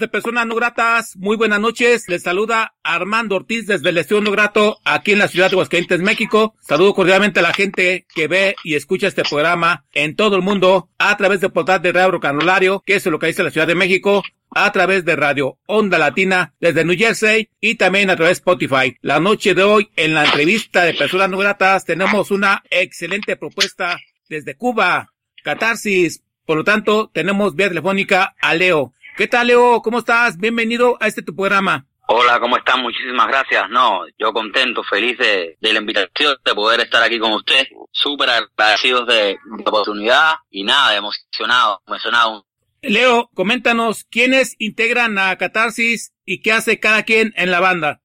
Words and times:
De 0.00 0.08
Personas 0.08 0.46
No 0.46 0.54
Gratas? 0.54 1.14
Muy 1.16 1.36
buenas 1.36 1.60
noches. 1.60 2.08
Les 2.08 2.22
saluda 2.22 2.74
Armando 2.82 3.36
Ortiz 3.36 3.66
desde 3.66 3.90
el 3.90 3.98
Estudio 3.98 4.22
No 4.22 4.30
Grato 4.30 4.78
aquí 4.84 5.12
en 5.12 5.18
la 5.18 5.28
ciudad 5.28 5.50
de 5.50 5.54
Aguascalientes, 5.54 6.00
México. 6.00 6.54
Saludo 6.60 6.94
cordialmente 6.94 7.40
a 7.40 7.42
la 7.42 7.52
gente 7.52 8.06
que 8.14 8.26
ve 8.26 8.56
y 8.64 8.74
escucha 8.74 9.08
este 9.08 9.22
programa 9.22 9.84
en 9.92 10.16
todo 10.16 10.36
el 10.36 10.42
mundo 10.42 10.88
a 10.98 11.16
través 11.18 11.40
del 11.42 11.52
portal 11.52 11.82
de 11.82 11.92
Radio 11.92 12.18
Canolario, 12.18 12.82
que 12.84 12.94
es 12.94 13.04
lo 13.06 13.18
que 13.18 13.26
dice 13.26 13.42
la 13.42 13.50
Ciudad 13.50 13.66
de 13.66 13.74
México, 13.74 14.22
a 14.50 14.72
través 14.72 15.04
de 15.04 15.16
Radio 15.16 15.58
Onda 15.66 15.98
Latina 15.98 16.54
desde 16.60 16.84
New 16.84 16.96
Jersey 16.96 17.50
y 17.60 17.74
también 17.74 18.08
a 18.08 18.16
través 18.16 18.38
de 18.38 18.40
Spotify. 18.40 18.96
La 19.02 19.20
noche 19.20 19.54
de 19.54 19.62
hoy 19.62 19.90
en 19.96 20.14
la 20.14 20.24
entrevista 20.24 20.84
de 20.84 20.94
Personas 20.94 21.28
No 21.28 21.36
Gratas 21.36 21.84
tenemos 21.84 22.30
una 22.30 22.62
excelente 22.70 23.36
propuesta 23.36 24.00
desde 24.30 24.56
Cuba, 24.56 25.12
Catarsis. 25.44 26.22
Por 26.46 26.56
lo 26.56 26.64
tanto, 26.64 27.10
tenemos 27.12 27.54
vía 27.54 27.68
telefónica 27.68 28.34
a 28.40 28.54
Leo. 28.54 28.94
¿Qué 29.16 29.26
tal, 29.26 29.48
Leo? 29.48 29.82
¿Cómo 29.82 29.98
estás? 29.98 30.38
Bienvenido 30.38 30.96
a 31.00 31.06
este 31.06 31.22
tu 31.22 31.34
programa. 31.34 31.86
Hola, 32.06 32.40
¿cómo 32.40 32.56
están? 32.56 32.80
Muchísimas 32.80 33.28
gracias. 33.28 33.68
No, 33.68 34.02
yo 34.18 34.32
contento, 34.32 34.82
feliz 34.82 35.18
de, 35.18 35.56
la 35.60 35.78
invitación, 35.78 36.36
de 36.44 36.54
poder 36.54 36.80
estar 36.80 37.02
aquí 37.02 37.18
con 37.18 37.32
usted. 37.32 37.66
Súper 37.90 38.30
agradecidos 38.30 39.06
de, 39.06 39.38
la 39.58 39.70
oportunidad 39.70 40.34
y 40.50 40.64
nada, 40.64 40.96
emocionado, 40.96 41.82
emocionado. 41.86 42.46
Leo, 42.82 43.28
coméntanos, 43.34 44.04
¿quiénes 44.04 44.56
integran 44.58 45.18
a 45.18 45.36
Catarsis 45.36 46.12
y 46.24 46.40
qué 46.40 46.52
hace 46.52 46.80
cada 46.80 47.02
quien 47.02 47.34
en 47.36 47.50
la 47.50 47.60
banda? 47.60 48.00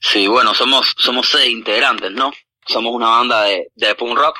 Sí, 0.00 0.26
bueno, 0.26 0.54
somos, 0.54 0.94
somos 0.98 1.28
seis 1.28 1.50
integrantes, 1.50 2.12
¿no? 2.12 2.32
Somos 2.66 2.94
una 2.94 3.08
banda 3.08 3.42
de, 3.44 3.70
de 3.74 3.94
punk 3.94 4.18
rock. 4.18 4.36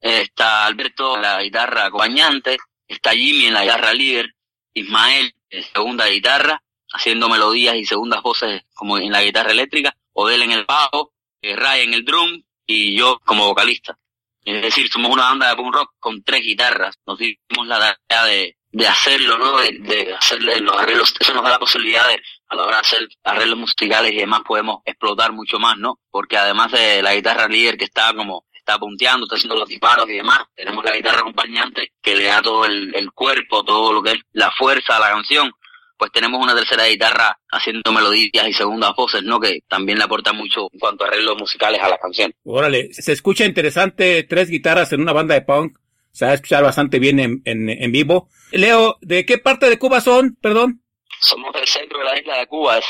Está 0.00 0.66
Alberto 0.66 1.16
en 1.16 1.22
la 1.22 1.42
guitarra 1.42 1.86
acompañante, 1.86 2.58
está 2.86 3.12
Jimmy 3.12 3.46
en 3.46 3.54
la 3.54 3.62
guitarra 3.62 3.94
líder, 3.94 4.34
Ismael 4.74 5.34
segunda 5.72 6.06
guitarra, 6.06 6.62
haciendo 6.92 7.28
melodías 7.28 7.76
y 7.76 7.84
segundas 7.84 8.22
voces 8.22 8.62
como 8.74 8.98
en 8.98 9.12
la 9.12 9.22
guitarra 9.22 9.52
eléctrica, 9.52 9.94
Odell 10.12 10.42
en 10.42 10.52
el 10.52 10.64
bajo, 10.64 11.12
eh, 11.42 11.56
Ray 11.56 11.82
en 11.82 11.94
el 11.94 12.04
drum 12.04 12.42
y 12.66 12.96
yo 12.96 13.18
como 13.24 13.46
vocalista. 13.46 13.98
Es 14.44 14.62
decir, 14.62 14.90
somos 14.90 15.12
una 15.12 15.24
banda 15.24 15.50
de 15.50 15.56
punk 15.56 15.74
rock 15.74 15.92
con 15.98 16.22
tres 16.22 16.42
guitarras. 16.42 16.98
Nos 17.06 17.18
dimos 17.18 17.66
la 17.66 17.96
tarea 18.08 18.24
de, 18.24 18.56
de 18.72 18.88
hacerlo, 18.88 19.38
¿no? 19.38 19.58
De, 19.58 19.78
de 19.80 20.14
hacerle 20.14 20.60
los 20.60 20.76
arreglos, 20.76 21.14
eso 21.18 21.34
nos 21.34 21.44
da 21.44 21.50
la 21.50 21.58
posibilidad 21.58 22.06
de, 22.08 22.20
a 22.48 22.56
la 22.56 22.62
hora 22.64 22.76
de 22.76 22.80
hacer 22.80 23.08
arreglos 23.24 23.58
musicales 23.58 24.12
y 24.12 24.16
demás, 24.16 24.42
podemos 24.46 24.80
explotar 24.84 25.32
mucho 25.32 25.58
más, 25.58 25.76
¿no? 25.76 25.98
Porque 26.10 26.36
además 26.36 26.72
de 26.72 27.02
la 27.02 27.14
guitarra 27.14 27.48
líder 27.48 27.76
que 27.76 27.84
está 27.84 28.14
como, 28.14 28.44
está 28.70 28.78
punteando, 28.78 29.26
está 29.26 29.36
haciendo 29.36 29.56
los 29.56 29.68
disparos 29.68 30.08
y 30.08 30.14
demás, 30.14 30.40
tenemos 30.54 30.84
la 30.84 30.96
guitarra 30.96 31.20
acompañante 31.20 31.92
que 32.00 32.14
le 32.14 32.24
da 32.24 32.40
todo 32.40 32.64
el, 32.64 32.94
el 32.94 33.10
cuerpo, 33.10 33.64
todo 33.64 33.92
lo 33.92 34.02
que 34.02 34.12
es 34.12 34.18
la 34.32 34.50
fuerza 34.52 34.96
a 34.96 35.00
la 35.00 35.10
canción, 35.10 35.50
pues 35.98 36.12
tenemos 36.12 36.40
una 36.42 36.54
tercera 36.54 36.86
guitarra 36.86 37.38
haciendo 37.50 37.92
melodías 37.92 38.48
y 38.48 38.52
segundas 38.52 38.94
voces, 38.96 39.22
¿no? 39.22 39.40
Que 39.40 39.60
también 39.68 39.98
le 39.98 40.04
aporta 40.04 40.32
mucho 40.32 40.68
en 40.72 40.78
cuanto 40.78 41.04
a 41.04 41.08
arreglos 41.08 41.36
musicales 41.38 41.80
a 41.82 41.88
la 41.88 41.98
canción. 41.98 42.32
Órale, 42.44 42.92
se 42.92 43.12
escucha 43.12 43.44
interesante 43.44 44.22
tres 44.22 44.48
guitarras 44.48 44.92
en 44.92 45.00
una 45.00 45.12
banda 45.12 45.34
de 45.34 45.42
punk, 45.42 45.78
se 46.12 46.24
va 46.24 46.30
a 46.30 46.34
escuchar 46.34 46.62
bastante 46.62 46.98
bien 46.98 47.18
en, 47.18 47.42
en, 47.44 47.68
en 47.68 47.92
vivo. 47.92 48.28
Leo, 48.52 48.98
¿de 49.00 49.26
qué 49.26 49.38
parte 49.38 49.68
de 49.68 49.78
Cuba 49.78 50.00
son? 50.00 50.36
Perdón. 50.40 50.82
Somos 51.20 51.52
del 51.52 51.66
centro 51.66 51.98
de 51.98 52.04
la 52.04 52.18
isla 52.18 52.38
de 52.38 52.46
Cuba. 52.46 52.80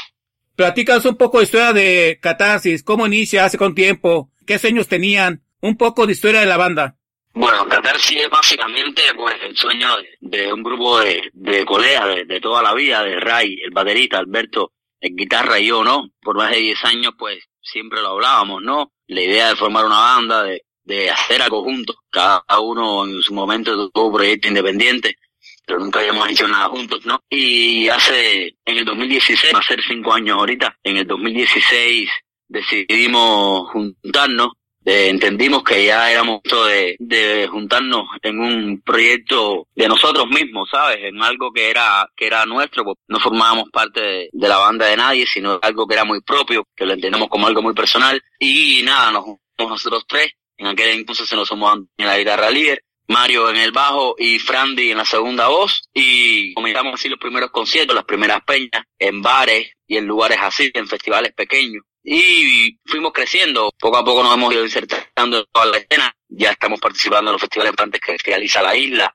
Platícanos 0.55 1.05
un 1.07 1.17
poco 1.17 1.39
de 1.39 1.45
historia 1.45 1.73
de 1.73 2.19
Catarsis, 2.21 2.85
cómo 2.85 3.07
inicia, 3.07 3.47
hace 3.47 3.57
con 3.57 3.75
tiempo, 3.75 4.31
qué 4.47 4.59
sueños 4.59 4.89
tenían, 4.89 5.43
un 5.61 5.77
poco 5.77 6.07
de 6.07 6.13
historia 6.13 6.41
de 6.41 6.47
la 6.47 6.57
banda. 6.57 6.97
Bueno, 7.33 7.67
Catarsis 7.69 8.23
es 8.23 8.29
básicamente 8.31 9.03
pues 9.17 9.37
el 9.43 9.57
sueño 9.57 9.89
de, 10.21 10.53
un 10.53 10.63
grupo 10.63 10.99
de, 10.99 11.65
colegas 11.65 12.27
de, 12.27 12.41
toda 12.41 12.63
la 12.63 12.75
vida, 12.75 13.05
de 13.05 13.21
Ray, 13.21 13.61
el 13.63 13.71
baterista, 13.71 14.19
Alberto, 14.19 14.73
el 15.01 15.15
guitarra 15.15 15.59
y 15.61 15.67
yo, 15.67 15.85
¿no? 15.85 16.11
Por 16.21 16.37
más 16.37 16.51
de 16.51 16.59
10 16.59 16.85
años 16.87 17.13
pues 17.17 17.39
siempre 17.63 18.01
lo 18.01 18.09
hablábamos, 18.09 18.63
¿no? 18.63 18.93
La 19.07 19.23
idea 19.23 19.49
de 19.49 19.57
formar 19.57 19.87
una 19.87 19.99
banda, 19.99 20.43
de, 20.43 20.65
de 20.83 21.09
hacer 21.09 21.41
algo 21.41 21.63
juntos, 21.63 21.97
cada 22.11 22.43
uno 22.61 23.05
en 23.05 23.23
su 23.23 23.33
momento 23.33 23.91
tuvo 23.91 24.07
un 24.07 24.15
proyecto 24.15 24.49
independiente, 24.49 25.17
pero 25.65 25.79
nunca 25.79 26.01
habíamos 26.01 26.29
hecho 26.29 26.49
nada 26.49 26.69
juntos, 26.69 27.07
¿no? 27.07 27.23
Y 27.31 27.89
hace, 27.89 28.57
en 28.65 28.79
el 28.79 28.85
2016, 28.85 29.55
va 29.55 29.61
a 29.61 29.63
ser 29.63 29.81
cinco 29.87 30.13
años 30.13 30.37
ahorita, 30.37 30.77
en 30.83 30.97
el 30.97 31.07
2016 31.07 32.11
decidimos 32.49 33.71
juntarnos 33.71 34.49
eh, 34.85 35.09
entendimos 35.09 35.63
que 35.63 35.85
ya 35.85 36.11
era 36.11 36.23
momento 36.23 36.65
de, 36.65 36.97
de 36.99 37.47
juntarnos 37.49 38.07
en 38.23 38.41
un 38.41 38.81
proyecto 38.81 39.67
de 39.75 39.89
nosotros 39.89 40.27
mismos, 40.29 40.69
¿sabes? 40.71 40.99
En 41.03 41.23
algo 41.23 41.53
que 41.53 41.69
era, 41.71 42.09
que 42.17 42.27
era 42.27 42.47
nuestro, 42.47 42.85
pues 42.85 42.97
no 43.09 43.21
formábamos 43.21 43.69
parte 43.71 44.01
de, 44.01 44.29
de, 44.33 44.49
la 44.49 44.57
banda 44.57 44.87
de 44.87 44.97
nadie, 44.97 45.27
sino 45.27 45.59
algo 45.61 45.87
que 45.87 45.95
era 45.95 46.05
muy 46.05 46.21
propio, 46.23 46.67
que 46.75 46.87
lo 46.87 46.95
entendemos 46.95 47.29
como 47.29 47.47
algo 47.47 47.61
muy 47.63 47.75
personal. 47.75 48.23
Y 48.39 48.83
nada, 48.83 49.11
nos 49.13 49.25
juntamos 49.25 49.73
nosotros 49.73 50.05
tres. 50.09 50.33
En 50.57 50.67
aquel 50.67 50.91
entonces 50.91 51.29
se 51.29 51.37
nos 51.37 51.49
sumó 51.49 51.73
en 51.73 52.07
la 52.07 52.19
guitarra 52.19 52.51
líder, 52.51 52.83
Mario 53.09 53.51
en 53.51 53.57
el 53.57 53.73
bajo 53.73 54.15
y 54.19 54.39
Frandy 54.39 54.91
en 54.91 54.99
la 54.99 55.05
segunda 55.05 55.49
voz. 55.49 55.83
Y 55.93 56.55
comenzamos 56.55 56.95
así 56.95 57.09
los 57.09 57.19
primeros 57.19 57.51
conciertos, 57.51 57.95
las 57.95 58.05
primeras 58.05 58.43
peñas, 58.45 58.85
en 58.99 59.21
bares 59.21 59.73
y 59.87 59.97
en 59.97 60.07
lugares 60.07 60.39
así, 60.41 60.71
en 60.73 60.87
festivales 60.87 61.33
pequeños 61.35 61.83
y 62.03 62.79
fuimos 62.87 63.13
creciendo. 63.13 63.71
Poco 63.79 63.99
a 63.99 64.05
poco 64.05 64.23
nos 64.23 64.35
hemos 64.35 64.53
ido 64.53 64.65
insertando 64.65 65.39
en 65.39 65.45
toda 65.53 65.67
la 65.67 65.79
escena. 65.79 66.15
Ya 66.29 66.51
estamos 66.51 66.81
participando 66.81 67.31
en 67.31 67.33
los 67.33 67.41
festivales 67.41 67.73
importantes 67.73 68.01
que 68.01 68.17
realiza 68.25 68.63
la 68.63 68.77
isla. 68.77 69.15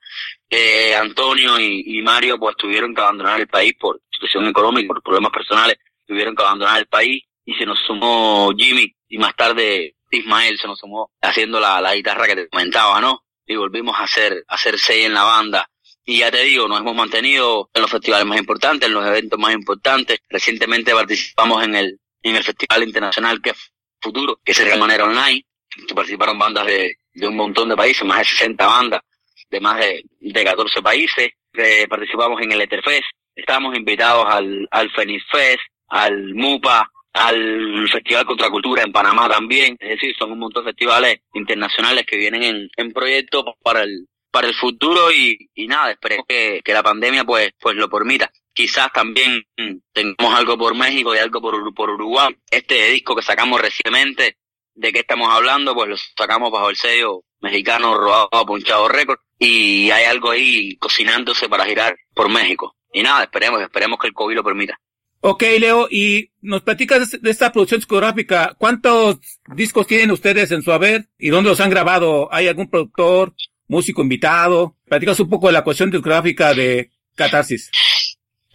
Eh, 0.49 0.95
Antonio 0.95 1.59
y, 1.59 2.01
Mario 2.01 2.37
pues 2.37 2.55
tuvieron 2.55 2.93
que 2.93 3.01
abandonar 3.01 3.39
el 3.39 3.47
país 3.47 3.73
por 3.79 4.01
situación 4.11 4.47
económica, 4.47 4.87
por 4.87 5.01
problemas 5.01 5.31
personales, 5.31 5.77
tuvieron 6.05 6.35
que 6.35 6.43
abandonar 6.43 6.79
el 6.79 6.87
país 6.87 7.23
y 7.43 7.53
se 7.55 7.65
nos 7.65 7.79
sumó 7.79 8.51
Jimmy 8.55 8.93
y 9.09 9.17
más 9.17 9.35
tarde 9.35 9.95
Ismael 10.11 10.57
se 10.57 10.67
nos 10.67 10.79
sumó 10.79 11.11
haciendo 11.21 11.59
la, 11.59 11.81
la 11.81 11.95
guitarra 11.95 12.27
que 12.27 12.35
te 12.35 12.49
comentaba, 12.49 13.01
¿no? 13.01 13.23
Y 13.45 13.55
volvimos 13.55 13.99
a 13.99 14.03
hacer, 14.03 14.43
a 14.47 14.55
hacer 14.55 14.77
seis 14.77 15.05
en 15.05 15.13
la 15.13 15.23
banda. 15.23 15.67
Y 16.05 16.19
ya 16.19 16.29
te 16.29 16.43
digo, 16.43 16.67
nos 16.67 16.79
hemos 16.79 16.95
mantenido 16.95 17.69
en 17.73 17.81
los 17.81 17.89
festivales 17.89 18.27
más 18.27 18.37
importantes, 18.37 18.87
en 18.87 18.93
los 18.93 19.05
eventos 19.05 19.39
más 19.39 19.53
importantes. 19.53 20.19
Recientemente 20.29 20.93
participamos 20.93 21.63
en 21.63 21.75
el 21.75 21.99
en 22.25 22.35
el 22.35 22.43
Festival 22.43 22.83
Internacional 22.83 23.41
que 23.41 23.51
es 23.51 23.71
Futuro, 24.01 24.39
que 24.43 24.53
se 24.53 24.65
de 24.65 24.77
manera 24.77 25.05
online. 25.05 25.45
Participaron 25.93 26.37
bandas 26.37 26.65
de, 26.65 26.97
un 27.27 27.35
montón 27.35 27.69
de 27.69 27.75
países, 27.75 28.03
más 28.05 28.19
de 28.19 28.25
60 28.25 28.65
bandas, 28.65 29.01
de 29.49 29.59
más 29.59 29.79
de, 29.79 30.03
de 30.19 30.43
14 30.43 30.81
países. 30.81 31.31
Eh, 31.53 31.87
participamos 31.87 32.41
en 32.41 32.51
el 32.51 32.61
Etherfest. 32.61 33.05
Estamos 33.35 33.75
invitados 33.75 34.25
al, 34.27 34.67
al 34.71 34.91
Fenix 34.91 35.23
Fest, 35.31 35.61
al 35.87 36.33
MUPA, 36.33 36.89
al 37.13 37.89
Festival 37.91 38.25
Contracultura 38.25 38.83
en 38.83 38.91
Panamá 38.91 39.29
también. 39.29 39.75
Es 39.79 39.89
decir, 39.89 40.15
son 40.17 40.31
un 40.31 40.39
montón 40.39 40.65
de 40.65 40.71
festivales 40.71 41.19
internacionales 41.33 42.05
que 42.05 42.17
vienen 42.17 42.43
en, 42.43 42.69
en 42.75 42.91
proyectos 42.91 43.43
para 43.61 43.83
el, 43.83 44.07
para 44.31 44.47
el 44.47 44.55
futuro 44.55 45.11
y, 45.11 45.49
y 45.53 45.67
nada, 45.67 45.91
esperemos 45.91 46.25
que, 46.27 46.61
que 46.63 46.73
la 46.73 46.83
pandemia 46.83 47.23
pues, 47.23 47.51
pues 47.59 47.75
lo 47.75 47.89
permita 47.89 48.31
quizás 48.55 48.91
también 48.91 49.45
tengamos 49.93 50.33
algo 50.33 50.57
por 50.57 50.73
México 50.73 51.13
y 51.13 51.19
algo 51.19 51.41
por, 51.41 51.73
por 51.75 51.91
Uruguay. 51.91 52.35
Este 52.49 52.89
disco 52.91 53.15
que 53.15 53.21
sacamos 53.21 53.61
recientemente, 53.61 54.37
¿de 54.73 54.91
qué 54.91 54.99
estamos 54.99 55.31
hablando? 55.31 55.75
Pues 55.75 55.89
lo 55.89 55.97
sacamos 56.17 56.51
bajo 56.51 56.69
el 56.69 56.77
sello 56.77 57.23
mexicano 57.41 57.95
Robado 57.97 58.29
a 58.31 58.45
Punchado 58.45 58.87
Record 58.87 59.19
y 59.37 59.91
hay 59.91 60.05
algo 60.05 60.31
ahí 60.31 60.77
cocinándose 60.77 61.47
para 61.49 61.65
girar 61.65 61.95
por 62.15 62.29
México. 62.29 62.75
Y 62.91 63.03
nada, 63.03 63.23
esperemos, 63.23 63.61
esperemos 63.61 63.99
que 63.99 64.07
el 64.07 64.13
COVID 64.13 64.35
lo 64.35 64.43
permita. 64.43 64.79
Ok, 65.19 65.43
Leo, 65.59 65.87
y 65.89 66.31
nos 66.41 66.61
platicas 66.61 67.19
de 67.19 67.29
esta 67.29 67.51
producción 67.51 67.79
discográfica. 67.79 68.55
¿Cuántos 68.57 69.17
discos 69.53 69.87
tienen 69.87 70.11
ustedes 70.11 70.51
en 70.51 70.61
su 70.61 70.71
haber 70.71 71.09
y 71.17 71.29
dónde 71.29 71.49
los 71.49 71.59
han 71.59 71.71
grabado? 71.71 72.31
¿Hay 72.31 72.47
algún 72.47 72.69
productor, 72.69 73.33
músico 73.67 74.01
invitado? 74.01 74.77
Platicas 74.85 75.19
un 75.19 75.29
poco 75.29 75.47
de 75.47 75.53
la 75.53 75.63
cuestión 75.63 75.91
discográfica 75.91 76.53
de 76.53 76.91
Catarsis. 77.15 77.71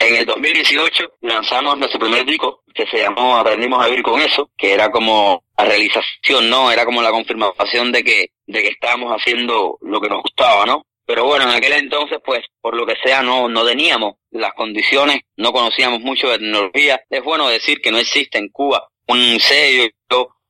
En 0.00 0.16
el 0.16 0.24
2018 0.24 1.12
lanzamos 1.20 1.76
nuestro 1.76 2.00
primer 2.00 2.24
disco 2.24 2.62
que 2.74 2.86
se 2.86 3.02
llamó 3.02 3.36
Aprendimos 3.36 3.84
a 3.84 3.86
vivir 3.86 4.02
con 4.02 4.18
eso, 4.18 4.50
que 4.56 4.72
era 4.72 4.90
como 4.90 5.44
la 5.58 5.66
realización, 5.66 6.48
¿no? 6.48 6.72
Era 6.72 6.86
como 6.86 7.02
la 7.02 7.10
confirmación 7.10 7.92
de 7.92 8.02
que, 8.02 8.30
de 8.46 8.62
que 8.62 8.68
estábamos 8.68 9.12
haciendo 9.12 9.76
lo 9.82 10.00
que 10.00 10.08
nos 10.08 10.22
gustaba, 10.22 10.64
¿no? 10.64 10.86
Pero 11.04 11.26
bueno, 11.26 11.44
en 11.44 11.54
aquel 11.54 11.74
entonces, 11.74 12.18
pues, 12.24 12.40
por 12.62 12.74
lo 12.74 12.86
que 12.86 12.94
sea, 13.04 13.22
no, 13.22 13.46
no 13.50 13.62
teníamos 13.66 14.14
las 14.30 14.54
condiciones, 14.54 15.20
no 15.36 15.52
conocíamos 15.52 16.00
mucho 16.00 16.30
de 16.30 16.38
tecnología. 16.38 16.98
Es 17.10 17.22
bueno 17.22 17.48
decir 17.48 17.82
que 17.82 17.90
no 17.90 17.98
existe 17.98 18.38
en 18.38 18.48
Cuba 18.48 18.88
un 19.06 19.38
sello 19.38 19.90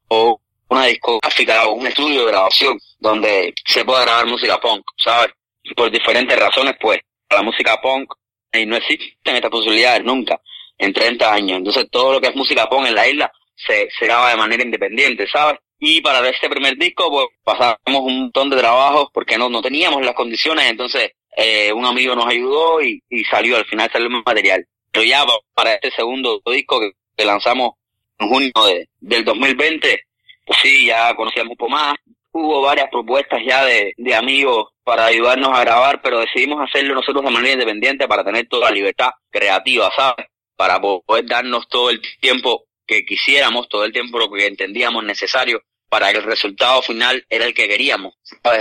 o 0.09 0.41
una 0.69 0.85
discográfica 0.87 1.67
o 1.67 1.73
un 1.73 1.89
estudio 1.89 2.25
de 2.25 2.31
grabación 2.31 2.79
donde 3.01 3.53
se 3.67 3.85
pueda 3.85 4.03
grabar 4.03 4.27
música 4.27 4.61
punk, 4.61 4.85
¿sabes? 4.97 5.33
Por 5.75 5.91
diferentes 5.91 6.39
razones, 6.39 6.75
pues, 6.81 7.01
la 7.29 7.43
música 7.43 7.81
punk 7.81 8.13
y 8.53 8.67
no 8.67 8.77
existen 8.77 9.37
estas 9.37 9.51
posibilidades 9.51 10.05
nunca 10.05 10.41
en 10.79 10.93
30 10.93 11.33
años. 11.33 11.59
Entonces 11.59 11.87
todo 11.91 12.15
lo 12.15 12.21
que 12.21 12.29
es 12.29 12.37
música 12.37 12.69
punk 12.69 12.87
en 12.87 12.95
la 12.95 13.09
isla 13.09 13.33
se, 13.55 13.89
se 13.97 14.07
graba 14.07 14.31
de 14.31 14.37
manera 14.37 14.63
independiente, 14.63 15.27
¿sabes? 15.29 15.59
Y 15.79 16.01
para 16.03 16.27
este 16.29 16.49
primer 16.49 16.77
disco, 16.77 17.11
pues 17.11 17.27
pasamos 17.43 18.03
un 18.03 18.21
montón 18.21 18.51
de 18.51 18.57
trabajos 18.57 19.09
porque 19.15 19.39
no, 19.39 19.49
no 19.49 19.63
teníamos 19.63 20.05
las 20.05 20.15
condiciones, 20.15 20.71
entonces 20.71 21.13
eh, 21.37 21.73
un 21.73 21.87
amigo 21.87 22.15
nos 22.15 22.27
ayudó 22.27 22.83
y, 22.83 23.03
y 23.09 23.25
salió, 23.25 23.57
al 23.57 23.65
final 23.65 23.91
salió 23.91 24.09
el 24.09 24.23
material. 24.25 24.67
Pero 24.93 25.05
ya 25.05 25.25
para 25.55 25.75
este 25.75 25.91
segundo 25.93 26.43
disco 26.47 26.81
que, 26.81 27.25
lanzamos 27.25 27.73
en 28.19 28.29
junio 28.29 28.53
de, 28.67 28.89
del 28.99 29.25
2020, 29.25 30.03
pues 30.47 30.59
sí, 30.63 30.87
ya 30.87 31.15
conocíamos 31.15 31.53
un 31.53 31.57
poco 31.57 31.71
más, 31.71 31.95
hubo 32.33 32.63
varias 32.63 32.89
propuestas 32.91 33.41
ya 33.47 33.65
de, 33.65 33.93
de 33.97 34.15
amigos 34.15 34.69
para 34.91 35.07
ayudarnos 35.07 35.57
a 35.57 35.61
grabar, 35.61 36.03
pero 36.03 36.19
decidimos 36.19 36.69
hacerlo 36.69 36.97
nosotros 36.97 37.25
de 37.25 37.31
manera 37.31 37.53
independiente 37.53 38.09
para 38.09 38.25
tener 38.25 38.49
toda 38.49 38.71
la 38.71 38.75
libertad 38.75 39.11
creativa, 39.31 39.89
¿sabes? 39.95 40.27
Para 40.57 40.81
poder 40.81 41.27
darnos 41.27 41.69
todo 41.69 41.91
el 41.91 42.03
tiempo 42.21 42.65
que 42.85 43.05
quisiéramos, 43.05 43.69
todo 43.69 43.85
el 43.85 43.93
tiempo 43.93 44.19
que 44.33 44.49
entendíamos 44.49 45.05
necesario 45.05 45.63
para 45.89 46.11
que 46.11 46.19
el 46.19 46.25
resultado 46.25 46.83
final 46.83 47.25
era 47.29 47.45
el 47.45 47.55
que 47.55 47.69
queríamos. 47.69 48.15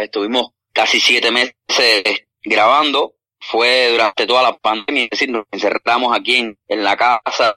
Estuvimos 0.03 0.51
casi 0.71 0.99
siete 0.99 1.31
meses 1.31 2.03
grabando, 2.43 3.15
fue 3.39 3.87
durante 3.89 4.27
toda 4.27 4.43
la 4.43 4.55
pandemia, 4.55 5.05
es 5.05 5.09
decir, 5.09 5.31
nos 5.31 5.45
encerramos 5.51 6.15
aquí 6.15 6.35
en, 6.35 6.59
en 6.67 6.83
la 6.83 6.95
casa 6.95 7.55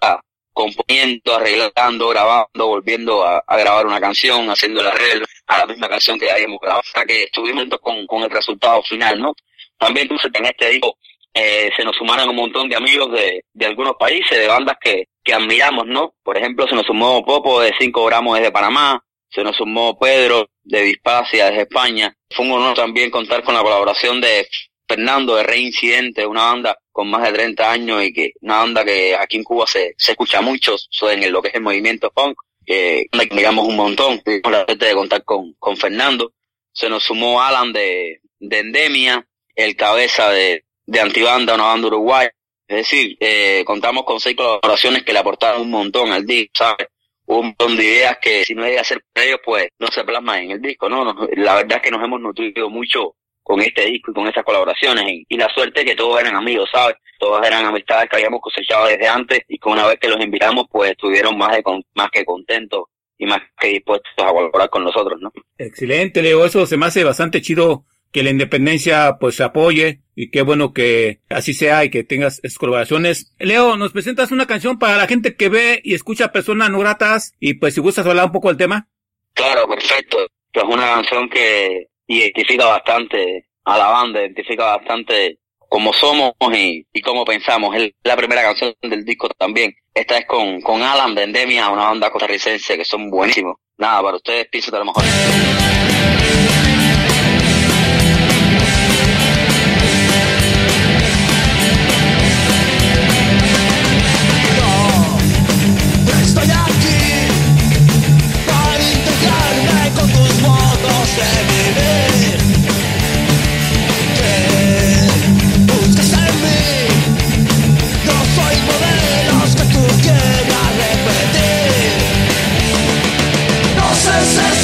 componiendo, 0.54 1.36
arreglando, 1.36 2.08
grabando, 2.08 2.68
volviendo 2.68 3.22
a, 3.22 3.44
a, 3.46 3.56
grabar 3.58 3.86
una 3.86 4.00
canción, 4.00 4.48
haciendo 4.48 4.80
el 4.80 4.86
arreglo 4.86 5.26
a 5.46 5.58
la 5.58 5.66
misma 5.66 5.88
canción 5.88 6.18
que 6.18 6.30
habíamos 6.30 6.58
grabado, 6.60 6.82
hasta 6.84 7.04
que 7.04 7.24
estuvimos 7.24 7.66
con, 7.80 8.06
con 8.06 8.22
el 8.22 8.30
resultado 8.30 8.82
final, 8.82 9.20
¿no? 9.20 9.34
También 9.78 10.08
en 10.10 10.44
este 10.46 10.70
disco 10.70 10.96
eh, 11.34 11.70
se 11.76 11.84
nos 11.84 11.96
sumaron 11.96 12.28
un 12.28 12.36
montón 12.36 12.68
de 12.68 12.76
amigos 12.76 13.10
de, 13.12 13.44
de 13.52 13.66
algunos 13.66 13.94
países, 13.98 14.38
de 14.38 14.46
bandas 14.46 14.76
que, 14.80 15.08
que 15.22 15.32
admiramos, 15.32 15.86
¿no? 15.86 16.14
Por 16.22 16.36
ejemplo, 16.36 16.66
se 16.68 16.74
nos 16.74 16.86
sumó 16.86 17.24
Popo 17.24 17.60
de 17.60 17.72
5 17.78 18.04
gramos 18.04 18.38
desde 18.38 18.52
Panamá, 18.52 19.02
se 19.30 19.42
nos 19.42 19.56
sumó 19.56 19.98
Pedro 19.98 20.48
de 20.62 20.82
Dispacia 20.82 21.46
desde 21.46 21.62
España. 21.62 22.14
Fue 22.30 22.44
un 22.44 22.52
honor 22.52 22.74
también 22.76 23.10
contar 23.10 23.42
con 23.42 23.54
la 23.54 23.62
colaboración 23.62 24.20
de 24.20 24.46
Fernando 24.86 25.36
de 25.36 25.44
Reincidente, 25.44 26.26
una 26.26 26.44
banda 26.44 26.76
con 26.90 27.08
más 27.08 27.22
de 27.22 27.32
30 27.32 27.70
años 27.70 28.04
y 28.04 28.12
que 28.12 28.32
una 28.42 28.58
banda 28.58 28.84
que 28.84 29.16
aquí 29.16 29.38
en 29.38 29.44
Cuba 29.44 29.66
se, 29.66 29.94
se 29.96 30.12
escucha 30.12 30.42
mucho 30.42 30.76
en 31.10 31.32
lo 31.32 31.40
que 31.40 31.48
es 31.48 31.54
el 31.54 31.62
movimiento 31.62 32.10
punk, 32.10 32.36
que 32.64 33.08
digamos 33.10 33.66
un 33.66 33.76
montón. 33.76 34.20
Tuvimos 34.20 34.52
la 34.52 34.64
suerte 34.64 34.86
de 34.86 34.94
contar 34.94 35.24
con, 35.24 35.54
con 35.54 35.76
Fernando. 35.76 36.32
Se 36.72 36.88
nos 36.88 37.02
sumó 37.02 37.42
Alan 37.42 37.72
de, 37.72 38.20
de 38.38 38.58
Endemia, 38.58 39.26
el 39.54 39.76
cabeza 39.76 40.30
de, 40.30 40.64
de 40.86 41.00
Antibanda, 41.00 41.54
una 41.54 41.64
banda 41.64 41.88
uruguaya. 41.88 42.32
Es 42.66 42.76
decir, 42.76 43.16
eh, 43.20 43.64
contamos 43.66 44.04
con 44.04 44.18
seis 44.18 44.36
colaboraciones 44.36 45.02
que 45.02 45.12
le 45.12 45.18
aportaron 45.18 45.62
un 45.62 45.70
montón 45.70 46.10
al 46.10 46.24
disco, 46.24 46.52
¿sabes? 46.54 46.88
Un 47.26 47.46
montón 47.46 47.76
de 47.76 47.84
ideas 47.84 48.18
que 48.20 48.44
si 48.44 48.54
no 48.54 48.64
hay 48.64 48.72
que 48.72 48.78
hacer 48.80 49.02
por 49.12 49.22
ellos, 49.22 49.40
pues 49.44 49.68
no 49.78 49.88
se 49.88 50.04
plasman 50.04 50.44
en 50.44 50.50
el 50.52 50.62
disco, 50.62 50.88
¿no? 50.88 51.04
la 51.36 51.54
verdad 51.54 51.76
es 51.76 51.82
que 51.82 51.90
nos 51.90 52.02
hemos 52.02 52.20
nutrido 52.20 52.68
mucho 52.68 53.14
con 53.42 53.60
este 53.60 53.86
disco 53.86 54.10
y 54.10 54.14
con 54.14 54.26
estas 54.26 54.44
colaboraciones 54.44 55.04
y, 55.08 55.26
y 55.28 55.36
la 55.36 55.48
suerte 55.48 55.84
que 55.84 55.94
todos 55.94 56.20
eran 56.20 56.36
amigos, 56.36 56.68
¿sabes? 56.72 56.96
Todas 57.18 57.46
eran 57.46 57.64
amistades 57.64 58.08
que 58.08 58.16
habíamos 58.16 58.40
cosechado 58.40 58.86
desde 58.86 59.08
antes 59.08 59.40
y 59.48 59.58
que 59.58 59.68
una 59.68 59.86
vez 59.86 59.98
que 60.00 60.08
los 60.08 60.20
invitamos, 60.20 60.66
pues 60.70 60.90
estuvieron 60.92 61.36
más, 61.36 61.56
de, 61.56 61.62
más 61.94 62.10
que 62.10 62.24
contentos 62.24 62.84
y 63.18 63.26
más 63.26 63.40
que 63.58 63.68
dispuestos 63.68 64.12
a 64.18 64.32
colaborar 64.32 64.68
con 64.68 64.84
nosotros, 64.84 65.20
¿no? 65.20 65.32
Excelente, 65.58 66.22
Leo, 66.22 66.44
eso 66.44 66.66
se 66.66 66.76
me 66.76 66.86
hace 66.86 67.04
bastante 67.04 67.40
chido 67.40 67.84
que 68.12 68.22
la 68.22 68.30
independencia 68.30 69.16
pues 69.18 69.36
se 69.36 69.42
apoye 69.42 70.02
y 70.14 70.30
qué 70.30 70.42
bueno 70.42 70.72
que 70.72 71.20
así 71.30 71.54
sea 71.54 71.84
y 71.84 71.90
que 71.90 72.04
tengas 72.04 72.40
esas 72.42 72.58
colaboraciones. 72.58 73.34
Leo, 73.38 73.76
nos 73.76 73.92
presentas 73.92 74.30
una 74.32 74.46
canción 74.46 74.78
para 74.78 74.96
la 74.96 75.06
gente 75.06 75.34
que 75.34 75.48
ve 75.48 75.80
y 75.82 75.94
escucha 75.94 76.30
personas 76.30 76.70
no 76.70 76.78
gratas 76.80 77.34
y 77.40 77.54
pues 77.54 77.74
si 77.74 77.80
gustas 77.80 78.06
hablar 78.06 78.26
un 78.26 78.32
poco 78.32 78.48
del 78.48 78.58
tema. 78.58 78.88
Claro, 79.32 79.66
perfecto. 79.66 80.18
Es 80.52 80.62
una 80.64 80.94
canción 80.94 81.30
que 81.30 81.86
identifica 82.18 82.66
bastante 82.66 83.46
a 83.64 83.78
la 83.78 83.88
banda, 83.88 84.20
identifica 84.20 84.76
bastante 84.76 85.38
cómo 85.68 85.92
somos 85.92 86.32
y, 86.54 86.86
y 86.92 87.00
cómo 87.00 87.24
pensamos. 87.24 87.74
Es 87.76 87.92
la 88.04 88.16
primera 88.16 88.42
canción 88.42 88.74
del 88.82 89.04
disco 89.04 89.28
también. 89.38 89.74
Esta 89.94 90.18
es 90.18 90.26
con, 90.26 90.60
con 90.60 90.82
Alan 90.82 91.14
de 91.14 91.24
Endemia, 91.24 91.70
una 91.70 91.84
banda 91.84 92.10
costarricense 92.10 92.76
que 92.76 92.84
son 92.84 93.10
buenísimos. 93.10 93.56
Nada, 93.78 94.02
para 94.02 94.16
ustedes 94.16 94.48
pienso 94.48 94.70
de 94.70 94.78
lo 94.78 94.84
mejor. 94.86 95.02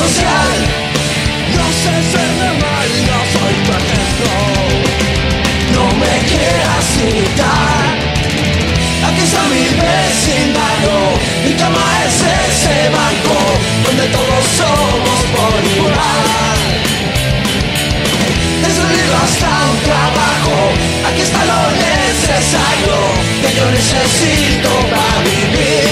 No 0.09 1.67
sé 1.81 1.93
ser 2.11 2.29
normal, 2.41 2.89
no 3.09 3.19
soy 3.35 3.55
tu 3.65 3.73
ejemplo. 3.81 4.33
No 5.75 5.85
me 6.01 6.15
quieras 6.31 6.87
imitar. 6.97 7.85
Aquí 9.07 9.21
está 9.23 9.43
mi 9.49 9.65
vecindario, 9.85 10.97
mi 11.45 11.53
cama 11.55 11.85
es 12.07 12.15
ese 12.15 12.89
banco 12.89 13.37
donde 13.85 14.07
todos 14.09 14.45
somos 14.57 15.19
por 15.37 15.61
igual. 15.77 16.59
Desde 18.63 18.81
el 18.81 18.89
libro 18.89 19.17
hasta 19.25 19.51
un 19.73 19.79
trabajo, 19.91 20.57
aquí 21.09 21.21
está 21.21 21.45
lo 21.45 21.61
necesario 21.85 22.97
que 23.43 23.57
yo 23.57 23.71
necesito 23.71 24.71
para 24.91 25.23
vivir. 25.23 25.88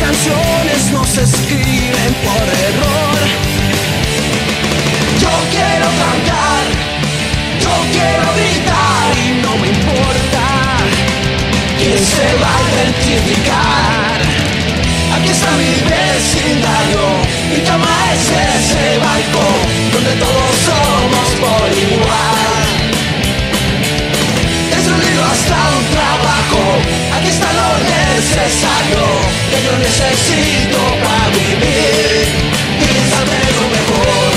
Canciones, 0.00 0.90
no 0.92 1.04
se 1.04 1.22
escriben 1.22 2.12
por 2.24 2.46
error. 2.68 3.18
Yo 5.20 5.32
quiero 5.50 5.88
cantar, 6.02 6.62
yo 7.60 7.74
quiero 7.92 8.26
gritar 8.36 9.08
y 9.24 9.42
no 9.42 9.56
me 9.58 9.68
importa 9.68 10.44
quién 11.78 11.98
se 11.98 12.26
va 12.42 12.52
a 12.56 12.62
identificar. 12.72 14.16
Aquí 15.16 15.28
está 15.30 15.50
mi 15.56 15.74
vecindario, 15.88 17.04
mi 17.50 17.60
cama 17.64 17.88
es 18.12 18.24
ese 18.54 18.98
banco 18.98 19.44
donde 19.92 20.12
todos 20.24 20.52
somos 20.68 21.28
por 21.40 21.68
igual. 21.72 22.66
Desde 24.70 24.92
un 24.92 25.00
libro 25.00 25.24
hasta 25.24 25.56
un 25.78 25.84
trabajo, 25.96 27.05
está 27.28 27.52
lo 27.52 27.70
necesario 27.78 29.02
que 29.50 29.58
yo 29.64 29.72
necesito 29.78 30.78
para 31.02 31.28
vivir. 31.30 32.26
Piénsame 32.78 33.38
lo 33.56 33.64
mejor. 33.76 34.35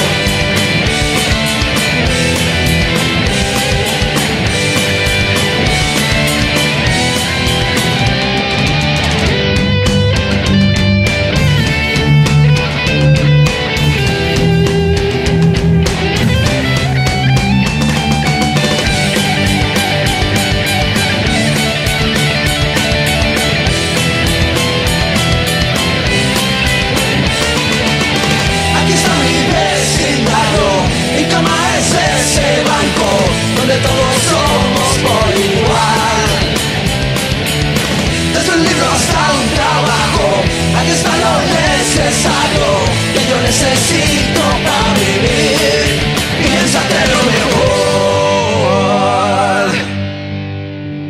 Yo 43.30 43.42
necesito 43.42 44.42
para 44.64 44.90
lo 47.08 47.24
mejor. 47.32 47.70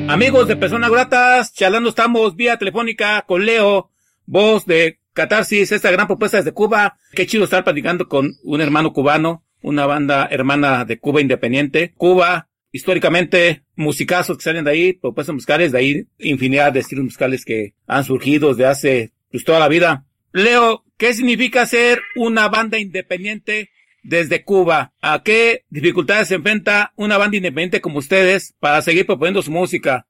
Amigos 0.10 0.48
de 0.48 0.56
Personas 0.56 0.90
Gratas, 0.90 1.54
charlando 1.54 1.90
estamos 1.90 2.36
vía 2.36 2.58
telefónica 2.58 3.24
con 3.28 3.46
Leo, 3.46 3.92
voz 4.26 4.66
de 4.66 5.00
Catarsis, 5.14 5.72
esta 5.72 5.92
gran 5.92 6.08
propuesta 6.08 6.38
desde 6.38 6.52
Cuba. 6.52 6.98
Qué 7.14 7.28
chido 7.28 7.44
estar 7.44 7.64
platicando 7.64 8.08
con 8.08 8.34
un 8.44 8.62
hermano 8.62 8.92
cubano, 8.92 9.44
una 9.62 9.86
banda 9.86 10.28
hermana 10.32 10.86
de 10.86 11.00
Cuba 11.00 11.22
independiente. 11.22 11.94
Cuba, 11.96 12.50
históricamente, 12.72 13.64
musicazos 13.76 14.38
que 14.38 14.44
salen 14.44 14.66
de 14.66 14.72
ahí, 14.72 14.94
propuestas 14.94 15.34
musicales, 15.34 15.72
de 15.72 15.78
ahí 15.78 16.08
infinidad 16.18 16.74
de 16.74 16.80
estilos 16.80 17.06
musicales 17.06 17.46
que 17.46 17.76
han 17.86 18.04
surgido 18.04 18.50
desde 18.50 18.66
hace 18.66 19.14
pues, 19.32 19.44
toda 19.44 19.60
la 19.60 19.68
vida. 19.68 20.06
Leo, 20.32 20.86
¿qué 21.00 21.14
significa 21.14 21.66
ser 21.66 22.04
una 22.16 22.50
banda 22.50 22.78
independiente 22.78 23.72
desde 24.04 24.44
Cuba? 24.44 24.92
¿A 25.02 25.24
qué 25.24 25.64
dificultades 25.70 26.28
se 26.28 26.36
enfrenta 26.36 26.92
una 26.98 27.18
banda 27.18 27.38
independiente 27.38 27.82
como 27.82 27.98
ustedes 28.00 28.54
para 28.60 28.82
seguir 28.82 29.08
proponiendo 29.08 29.42
su 29.42 29.50
música? 29.50 30.06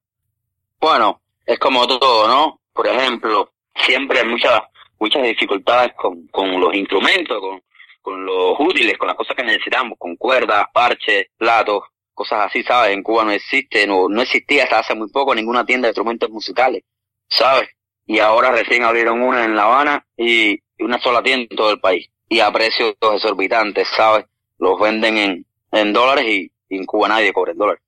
Bueno, 0.81 1.21
es 1.45 1.59
como 1.59 1.87
todo, 1.87 2.27
¿no? 2.27 2.59
Por 2.73 2.87
ejemplo, 2.87 3.53
siempre 3.85 4.19
hay 4.19 4.27
muchas 4.27 4.61
muchas 4.99 5.23
dificultades 5.23 5.93
con, 5.95 6.27
con 6.27 6.59
los 6.59 6.73
instrumentos, 6.73 7.39
con, 7.39 7.61
con 8.01 8.25
los 8.25 8.59
útiles, 8.59 8.97
con 8.97 9.07
las 9.07 9.15
cosas 9.15 9.35
que 9.35 9.43
necesitamos, 9.43 9.97
con 9.97 10.17
cuerdas, 10.17 10.65
parches, 10.73 11.27
platos, 11.37 11.83
cosas 12.13 12.47
así, 12.47 12.63
¿sabes? 12.63 12.93
En 12.93 13.03
Cuba 13.03 13.23
no 13.23 13.31
existe, 13.31 13.87
no, 13.87 14.09
no 14.09 14.21
existía 14.21 14.63
hasta 14.63 14.79
hace 14.79 14.95
muy 14.95 15.09
poco 15.09 15.33
ninguna 15.33 15.65
tienda 15.65 15.85
de 15.85 15.91
instrumentos 15.91 16.29
musicales, 16.29 16.83
¿sabes? 17.29 17.69
Y 18.07 18.19
ahora 18.19 18.51
recién 18.51 18.83
abrieron 18.83 19.21
una 19.21 19.45
en 19.45 19.55
La 19.55 19.63
Habana 19.63 20.05
y 20.17 20.59
una 20.79 20.99
sola 20.99 21.21
tienda 21.21 21.47
en 21.49 21.57
todo 21.57 21.71
el 21.71 21.79
país. 21.79 22.09
Y 22.27 22.39
a 22.39 22.51
precios 22.51 22.95
exorbitantes, 23.01 23.87
¿sabes? 23.95 24.25
Los 24.59 24.79
venden 24.79 25.17
en, 25.17 25.45
en 25.71 25.93
dólares 25.93 26.25
y, 26.25 26.51
y 26.69 26.77
en 26.77 26.85
Cuba 26.85 27.07
nadie 27.07 27.33
cobra 27.33 27.51
en 27.51 27.57
dólares, 27.57 27.81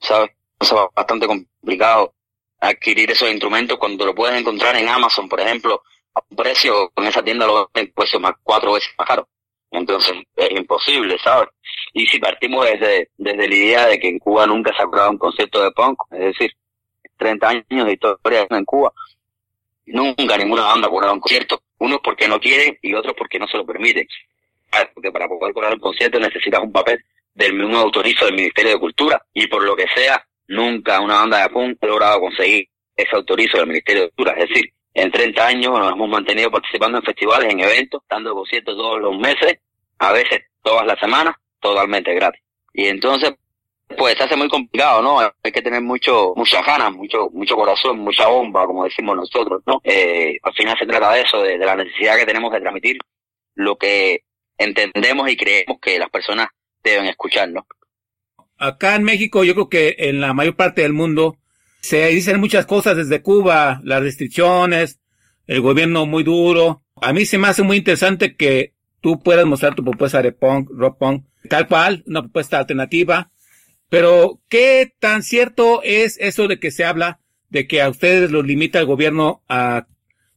¿sabes? 0.00 0.30
Eso 0.60 0.84
es 0.84 0.94
bastante 0.94 1.26
complicado 1.26 2.14
adquirir 2.60 3.10
esos 3.10 3.30
instrumentos 3.30 3.78
cuando 3.78 4.06
lo 4.06 4.14
puedes 4.14 4.40
encontrar 4.40 4.76
en 4.76 4.88
Amazon, 4.88 5.28
por 5.28 5.40
ejemplo, 5.40 5.82
a 6.14 6.20
un 6.28 6.36
precio, 6.36 6.92
en 6.96 7.04
esa 7.04 7.22
tienda 7.22 7.46
lo 7.46 7.70
venden 7.72 7.92
pues 7.94 8.10
más 8.20 8.34
cuatro 8.42 8.72
veces 8.72 8.90
más 8.98 9.06
caro. 9.06 9.28
Entonces 9.70 10.14
es 10.36 10.50
imposible, 10.52 11.18
¿sabes? 11.22 11.48
Y 11.92 12.06
si 12.06 12.18
partimos 12.18 12.64
desde, 12.66 13.10
desde 13.16 13.48
la 13.48 13.54
idea 13.54 13.86
de 13.86 13.98
que 13.98 14.08
en 14.08 14.18
Cuba 14.18 14.46
nunca 14.46 14.72
se 14.76 14.82
ha 14.82 14.86
creado 14.86 15.10
un 15.10 15.18
concepto 15.18 15.62
de 15.62 15.70
punk, 15.72 15.98
es 16.12 16.20
decir, 16.20 16.52
30 17.16 17.48
años 17.48 17.86
de 17.86 17.92
historia 17.92 18.46
en 18.48 18.64
Cuba, 18.64 18.92
Nunca 19.86 20.38
ninguna 20.38 20.62
banda 20.62 20.86
ha 20.86 20.90
cobrado 20.90 21.12
un 21.14 21.20
concierto. 21.20 21.62
Unos 21.84 22.00
porque 22.02 22.26
no 22.26 22.40
quieren 22.40 22.78
y 22.80 22.94
otros 22.94 23.14
porque 23.14 23.38
no 23.38 23.46
se 23.46 23.58
lo 23.58 23.66
permiten. 23.66 24.08
Ah, 24.72 24.88
Porque 24.94 25.12
para 25.12 25.28
poder 25.28 25.52
cobrar 25.52 25.74
un 25.74 25.80
concierto 25.80 26.18
necesitas 26.18 26.60
un 26.60 26.72
papel 26.72 26.98
del 27.34 27.62
un 27.62 27.74
autorizo 27.74 28.24
del 28.24 28.36
Ministerio 28.36 28.72
de 28.72 28.78
Cultura 28.78 29.22
y 29.34 29.46
por 29.48 29.62
lo 29.62 29.76
que 29.76 29.84
sea, 29.94 30.24
nunca 30.48 31.00
una 31.00 31.16
banda 31.16 31.42
de 31.42 31.50
punk 31.50 31.76
ha 31.82 31.86
logrado 31.86 32.20
conseguir 32.20 32.66
ese 32.96 33.14
autorizo 33.14 33.58
del 33.58 33.66
Ministerio 33.66 34.04
de 34.04 34.08
Cultura. 34.08 34.32
Es 34.32 34.48
decir, 34.48 34.72
en 34.94 35.10
30 35.10 35.46
años 35.46 35.78
nos 35.78 35.92
hemos 35.92 36.08
mantenido 36.08 36.50
participando 36.50 36.96
en 36.96 37.04
festivales, 37.04 37.52
en 37.52 37.60
eventos, 37.60 38.02
dando 38.08 38.32
conciertos 38.32 38.76
todos 38.76 39.00
los 39.02 39.18
meses, 39.18 39.58
a 39.98 40.12
veces 40.12 40.40
todas 40.62 40.86
las 40.86 40.98
semanas, 40.98 41.34
totalmente 41.60 42.14
gratis. 42.14 42.40
Y 42.72 42.86
entonces, 42.86 43.34
pues 43.96 44.16
se 44.16 44.24
hace 44.24 44.36
muy 44.36 44.48
complicado, 44.48 45.02
¿no? 45.02 45.20
Hay 45.20 45.52
que 45.52 45.62
tener 45.62 45.82
mucho, 45.82 46.32
muchas 46.36 46.64
ganas, 46.66 46.92
mucho, 46.92 47.28
mucho 47.30 47.54
corazón, 47.54 47.98
mucha 47.98 48.26
bomba, 48.28 48.66
como 48.66 48.84
decimos 48.84 49.16
nosotros, 49.16 49.62
¿no? 49.66 49.80
Eh, 49.84 50.38
al 50.42 50.54
final 50.54 50.76
se 50.78 50.86
trata 50.86 51.12
de 51.12 51.22
eso, 51.22 51.42
de, 51.42 51.58
la 51.58 51.76
necesidad 51.76 52.16
que 52.16 52.26
tenemos 52.26 52.52
de 52.52 52.60
transmitir 52.60 52.98
lo 53.54 53.76
que 53.76 54.22
entendemos 54.58 55.30
y 55.30 55.36
creemos 55.36 55.78
que 55.80 55.98
las 55.98 56.10
personas 56.10 56.48
deben 56.82 57.06
escuchar, 57.06 57.50
¿no? 57.50 57.66
Acá 58.58 58.94
en 58.94 59.02
México, 59.02 59.44
yo 59.44 59.54
creo 59.54 59.68
que 59.68 59.96
en 59.98 60.20
la 60.20 60.32
mayor 60.32 60.56
parte 60.56 60.82
del 60.82 60.92
mundo 60.92 61.36
se 61.80 62.06
dicen 62.08 62.40
muchas 62.40 62.66
cosas 62.66 62.96
desde 62.96 63.20
Cuba, 63.20 63.80
las 63.84 64.02
restricciones, 64.02 65.00
el 65.46 65.60
gobierno 65.60 66.06
muy 66.06 66.22
duro. 66.22 66.82
A 67.00 67.12
mí 67.12 67.26
se 67.26 67.36
me 67.36 67.48
hace 67.48 67.62
muy 67.62 67.76
interesante 67.76 68.36
que 68.36 68.72
tú 69.00 69.22
puedas 69.22 69.44
mostrar 69.44 69.74
tu 69.74 69.84
propuesta 69.84 70.22
de 70.22 70.32
punk, 70.32 70.70
rock 70.70 70.98
punk, 70.98 71.24
tal 71.48 71.68
cual, 71.68 72.02
una 72.06 72.22
propuesta 72.22 72.58
alternativa. 72.58 73.30
Pero, 73.94 74.40
¿qué 74.48 74.90
tan 74.98 75.22
cierto 75.22 75.80
es 75.84 76.18
eso 76.18 76.48
de 76.48 76.58
que 76.58 76.72
se 76.72 76.84
habla 76.84 77.20
de 77.48 77.68
que 77.68 77.80
a 77.80 77.88
ustedes 77.88 78.32
los 78.32 78.44
limita 78.44 78.80
el 78.80 78.86
gobierno 78.86 79.44
a 79.48 79.86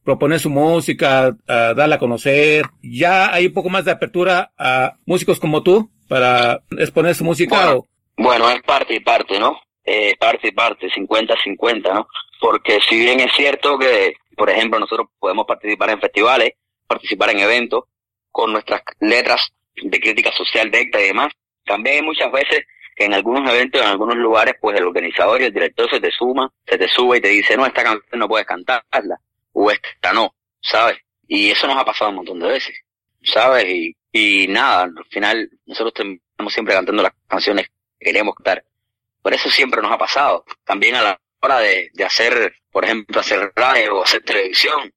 proponer 0.04 0.38
su 0.38 0.48
música, 0.48 1.36
a 1.48 1.74
darla 1.74 1.96
a 1.96 1.98
conocer? 1.98 2.66
Ya 2.84 3.34
hay 3.34 3.46
un 3.46 3.52
poco 3.52 3.68
más 3.68 3.84
de 3.84 3.90
apertura 3.90 4.52
a 4.56 4.94
músicos 5.06 5.40
como 5.40 5.64
tú 5.64 5.90
para 6.08 6.60
exponer 6.78 7.16
su 7.16 7.24
música 7.24 7.56
Bueno. 7.56 7.78
o 7.80 7.86
Bueno, 8.16 8.48
es 8.48 8.62
parte 8.62 8.94
y 8.94 9.00
parte, 9.00 9.40
¿no? 9.40 9.60
Eh, 9.84 10.14
parte 10.20 10.46
y 10.46 10.52
parte, 10.52 10.88
50-50, 10.88 11.92
¿no? 11.92 12.06
Porque 12.38 12.78
si 12.88 12.96
bien 12.96 13.18
es 13.18 13.32
cierto 13.36 13.76
que, 13.76 14.14
por 14.36 14.50
ejemplo, 14.50 14.78
nosotros 14.78 15.08
podemos 15.18 15.46
participar 15.48 15.90
en 15.90 16.00
festivales, 16.00 16.52
participar 16.86 17.30
en 17.30 17.40
eventos, 17.40 17.86
con 18.30 18.52
nuestras 18.52 18.82
letras 19.00 19.50
de 19.74 19.98
crítica 19.98 20.30
social 20.30 20.70
directa 20.70 21.00
y 21.00 21.08
demás, 21.08 21.32
también 21.64 21.96
hay 21.96 22.02
muchas 22.02 22.30
veces 22.30 22.64
que 22.98 23.04
en 23.04 23.14
algunos 23.14 23.48
eventos, 23.48 23.80
en 23.80 23.86
algunos 23.86 24.16
lugares, 24.16 24.54
pues 24.60 24.76
el 24.76 24.84
organizador 24.84 25.40
y 25.40 25.44
el 25.44 25.52
director 25.52 25.88
se 25.88 26.00
te 26.00 26.10
suma, 26.10 26.52
se 26.66 26.76
te 26.76 26.88
sube 26.88 27.18
y 27.18 27.20
te 27.20 27.28
dice, 27.28 27.56
no, 27.56 27.64
esta 27.64 27.84
canción 27.84 28.18
no 28.18 28.28
puedes 28.28 28.46
cantarla, 28.46 29.20
o 29.52 29.70
esta 29.70 30.12
no, 30.12 30.34
¿sabes? 30.60 30.98
Y 31.28 31.50
eso 31.50 31.68
nos 31.68 31.76
ha 31.76 31.84
pasado 31.84 32.10
un 32.10 32.16
montón 32.16 32.40
de 32.40 32.48
veces, 32.48 32.76
¿sabes? 33.22 33.66
Y, 33.66 33.96
y 34.12 34.48
nada, 34.48 34.82
al 34.84 35.04
final 35.10 35.48
nosotros 35.66 35.92
estamos 35.94 36.52
siempre 36.52 36.74
cantando 36.74 37.02
las 37.02 37.12
canciones 37.28 37.68
que 37.98 38.06
queremos 38.06 38.34
cantar. 38.34 38.64
Por 39.22 39.32
eso 39.32 39.48
siempre 39.48 39.80
nos 39.80 39.92
ha 39.92 39.98
pasado. 39.98 40.44
También 40.64 40.96
a 40.96 41.02
la 41.02 41.20
hora 41.40 41.60
de, 41.60 41.90
de 41.92 42.04
hacer, 42.04 42.52
por 42.72 42.84
ejemplo, 42.84 43.20
hacer 43.20 43.52
radio 43.54 43.98
o 43.98 44.02
hacer 44.02 44.22
televisión, 44.24 44.92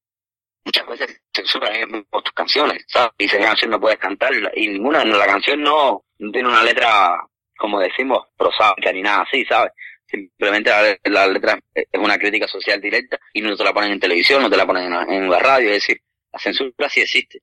muchas 0.65 0.87
veces 0.87 1.21
censuran 1.33 2.05
tus 2.09 2.33
canciones, 2.33 2.83
¿sabes? 2.87 3.11
Y 3.17 3.25
esa 3.25 3.37
canción 3.39 3.71
no 3.71 3.79
puedes 3.79 3.99
cantarla. 3.99 4.51
Y 4.55 4.69
ninguna, 4.69 5.03
la 5.05 5.25
canción 5.25 5.61
no, 5.61 6.03
no 6.17 6.31
tiene 6.31 6.49
una 6.49 6.63
letra, 6.63 7.27
como 7.61 7.79
decimos, 7.79 8.25
prosáica 8.35 8.91
ni 8.91 9.03
nada 9.03 9.21
así, 9.21 9.45
¿sabes? 9.45 9.71
Simplemente 10.07 10.71
la, 11.03 11.27
letra 11.27 11.59
es 11.73 11.85
una 11.93 12.17
crítica 12.17 12.47
social 12.47 12.81
directa 12.81 13.19
y 13.33 13.41
no 13.41 13.55
te 13.55 13.63
la 13.63 13.71
ponen 13.71 13.91
en 13.91 13.99
televisión, 13.99 14.41
no 14.41 14.49
te 14.49 14.57
la 14.57 14.65
ponen 14.65 14.91
en 14.91 15.09
en 15.11 15.29
la 15.29 15.37
radio. 15.37 15.67
Es 15.69 15.75
decir, 15.75 16.01
la 16.33 16.39
censura 16.39 16.89
sí 16.89 17.01
existe. 17.01 17.39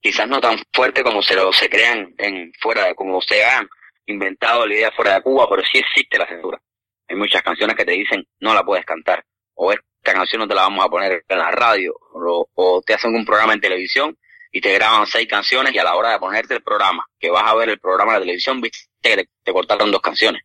Quizás 0.00 0.28
no 0.28 0.40
tan 0.40 0.58
fuerte 0.72 1.04
como 1.04 1.22
se 1.22 1.36
lo 1.36 1.52
se 1.52 1.70
crean 1.70 2.12
en 2.18 2.52
fuera 2.60 2.86
de, 2.86 2.94
como 2.96 3.22
se 3.22 3.44
han 3.44 3.68
inventado 4.06 4.66
la 4.66 4.74
idea 4.74 4.90
fuera 4.90 5.14
de 5.14 5.22
Cuba, 5.22 5.46
pero 5.48 5.62
sí 5.62 5.78
existe 5.78 6.18
la 6.18 6.26
censura. 6.26 6.60
Hay 7.08 7.16
muchas 7.16 7.42
canciones 7.42 7.76
que 7.76 7.84
te 7.84 7.92
dicen 7.92 8.26
no 8.40 8.52
la 8.52 8.64
puedes 8.64 8.84
cantar, 8.84 9.24
o 9.54 9.70
esta 9.72 10.12
canción 10.12 10.40
no 10.40 10.48
te 10.48 10.54
la 10.54 10.62
vamos 10.62 10.84
a 10.84 10.88
poner 10.88 11.24
en 11.28 11.38
la 11.38 11.52
radio, 11.52 11.94
o, 12.12 12.48
o 12.54 12.82
te 12.82 12.94
hacen 12.94 13.14
un 13.14 13.24
programa 13.24 13.52
en 13.52 13.60
televisión 13.60 14.18
y 14.52 14.60
te 14.60 14.72
graban 14.74 15.06
seis 15.06 15.28
canciones 15.28 15.74
y 15.74 15.78
a 15.78 15.84
la 15.84 15.94
hora 15.94 16.12
de 16.12 16.18
ponerte 16.18 16.54
el 16.54 16.62
programa, 16.62 17.06
que 17.18 17.30
vas 17.30 17.44
a 17.46 17.54
ver 17.54 17.68
el 17.68 17.78
programa 17.78 18.14
de 18.14 18.20
televisión, 18.20 18.60
viste 18.60 18.78
que 19.00 19.16
te, 19.16 19.28
te 19.42 19.52
cortaron 19.52 19.90
dos 19.90 20.00
canciones, 20.00 20.42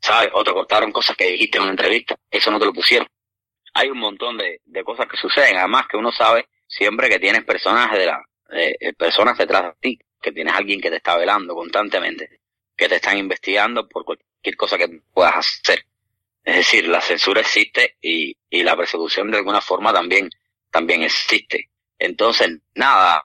¿sabes? 0.00 0.30
O 0.32 0.42
te 0.42 0.52
cortaron 0.52 0.92
cosas 0.92 1.16
que 1.16 1.26
dijiste 1.30 1.58
en 1.58 1.62
una 1.62 1.72
entrevista, 1.72 2.16
eso 2.30 2.50
no 2.50 2.58
te 2.58 2.66
lo 2.66 2.72
pusieron. 2.72 3.08
Hay 3.74 3.90
un 3.90 3.98
montón 3.98 4.38
de, 4.38 4.60
de 4.64 4.84
cosas 4.84 5.06
que 5.06 5.16
suceden, 5.16 5.56
además 5.56 5.86
que 5.88 5.96
uno 5.96 6.10
sabe 6.10 6.48
siempre 6.66 7.08
que 7.08 7.18
tienes 7.18 7.44
personas 7.44 7.92
de 7.92 8.06
la, 8.06 8.22
eh, 8.52 8.92
personas 8.94 9.36
detrás 9.38 9.64
de 9.64 9.72
ti, 9.80 9.98
que 10.20 10.32
tienes 10.32 10.54
alguien 10.54 10.80
que 10.80 10.90
te 10.90 10.96
está 10.96 11.16
velando 11.16 11.54
constantemente, 11.54 12.40
que 12.76 12.88
te 12.88 12.96
están 12.96 13.18
investigando 13.18 13.88
por 13.88 14.04
cualquier 14.04 14.56
cosa 14.56 14.78
que 14.78 15.00
puedas 15.12 15.36
hacer. 15.36 15.84
Es 16.44 16.56
decir, 16.56 16.88
la 16.88 17.00
censura 17.00 17.40
existe 17.40 17.96
y, 18.00 18.36
y 18.48 18.62
la 18.62 18.76
persecución 18.76 19.30
de 19.30 19.38
alguna 19.38 19.60
forma 19.60 19.92
también, 19.92 20.30
también 20.70 21.02
existe. 21.02 21.70
Entonces, 21.98 22.58
nada, 22.74 23.24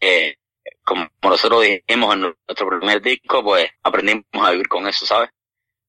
eh, 0.00 0.36
como 0.84 1.08
nosotros 1.22 1.62
dijimos 1.62 2.14
en 2.14 2.20
nuestro 2.20 2.68
primer 2.68 3.00
disco, 3.00 3.42
pues 3.42 3.70
aprendimos 3.82 4.24
a 4.34 4.50
vivir 4.50 4.68
con 4.68 4.86
eso, 4.86 5.06
¿sabes? 5.06 5.30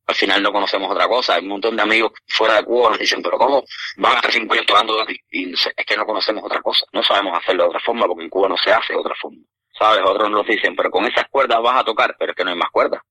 Al 0.07 0.15
final 0.15 0.43
no 0.43 0.51
conocemos 0.51 0.91
otra 0.91 1.07
cosa. 1.07 1.35
Hay 1.35 1.43
un 1.43 1.49
montón 1.49 1.75
de 1.75 1.83
amigos 1.83 2.11
fuera 2.27 2.55
de 2.55 2.65
Cuba 2.65 2.89
nos 2.89 2.99
dicen, 2.99 3.21
pero 3.21 3.37
¿cómo 3.37 3.63
van 3.97 4.13
a 4.13 4.15
estar 4.15 4.31
cinco 4.31 4.53
años? 4.53 5.07
Y 5.29 5.53
es 5.53 5.85
que 5.85 5.95
no 5.95 6.05
conocemos 6.05 6.43
otra 6.43 6.61
cosa. 6.61 6.85
No 6.91 7.01
sabemos 7.03 7.37
hacerlo 7.37 7.63
de 7.63 7.69
otra 7.69 7.79
forma 7.79 8.07
porque 8.07 8.23
en 8.23 8.29
Cuba 8.29 8.49
no 8.49 8.57
se 8.57 8.71
hace 8.71 8.93
de 8.93 8.99
otra 8.99 9.15
forma. 9.15 9.41
¿Sabes? 9.77 10.01
Otros 10.05 10.29
nos 10.29 10.45
dicen, 10.45 10.75
pero 10.75 10.91
con 10.91 11.05
esas 11.05 11.25
cuerdas 11.29 11.61
vas 11.61 11.79
a 11.79 11.83
tocar, 11.83 12.15
pero 12.19 12.31
es 12.31 12.35
que 12.35 12.43
no 12.43 12.51
hay 12.51 12.57
más 12.57 12.69
cuerdas. 12.71 13.01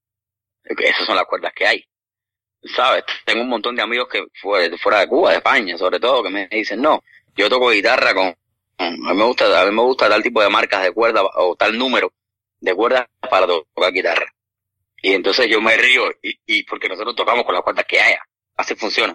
Esas 0.62 1.06
son 1.06 1.16
las 1.16 1.24
cuerdas 1.24 1.52
que 1.54 1.66
hay. 1.66 1.84
¿Sabes? 2.62 3.04
Tengo 3.24 3.42
un 3.42 3.48
montón 3.48 3.74
de 3.74 3.82
amigos 3.82 4.08
que 4.08 4.26
fuera 4.78 5.00
de 5.00 5.08
Cuba, 5.08 5.30
de 5.30 5.36
España, 5.36 5.78
sobre 5.78 5.98
todo, 5.98 6.22
que 6.22 6.30
me 6.30 6.46
dicen, 6.48 6.82
no, 6.82 7.02
yo 7.34 7.48
toco 7.48 7.70
guitarra 7.70 8.12
con, 8.12 8.36
a 8.86 8.90
mí 8.90 9.18
me 9.18 9.24
gusta, 9.24 9.60
a 9.60 9.66
mí 9.66 9.74
me 9.74 9.82
gusta 9.82 10.08
tal 10.08 10.22
tipo 10.22 10.42
de 10.42 10.48
marcas 10.48 10.82
de 10.82 10.92
cuerdas 10.92 11.24
o 11.36 11.54
tal 11.56 11.76
número 11.76 12.12
de 12.60 12.74
cuerdas 12.74 13.06
para 13.30 13.46
tocar 13.46 13.92
guitarra. 13.92 14.26
Y 15.02 15.12
entonces 15.12 15.48
yo 15.48 15.60
me 15.60 15.76
río 15.76 16.02
y, 16.22 16.38
y 16.46 16.62
porque 16.64 16.88
nosotros 16.88 17.14
tocamos 17.16 17.44
con 17.44 17.54
las 17.54 17.64
cuerdas 17.64 17.84
que 17.88 18.00
haya. 18.00 18.20
Así 18.56 18.74
funciona. 18.74 19.14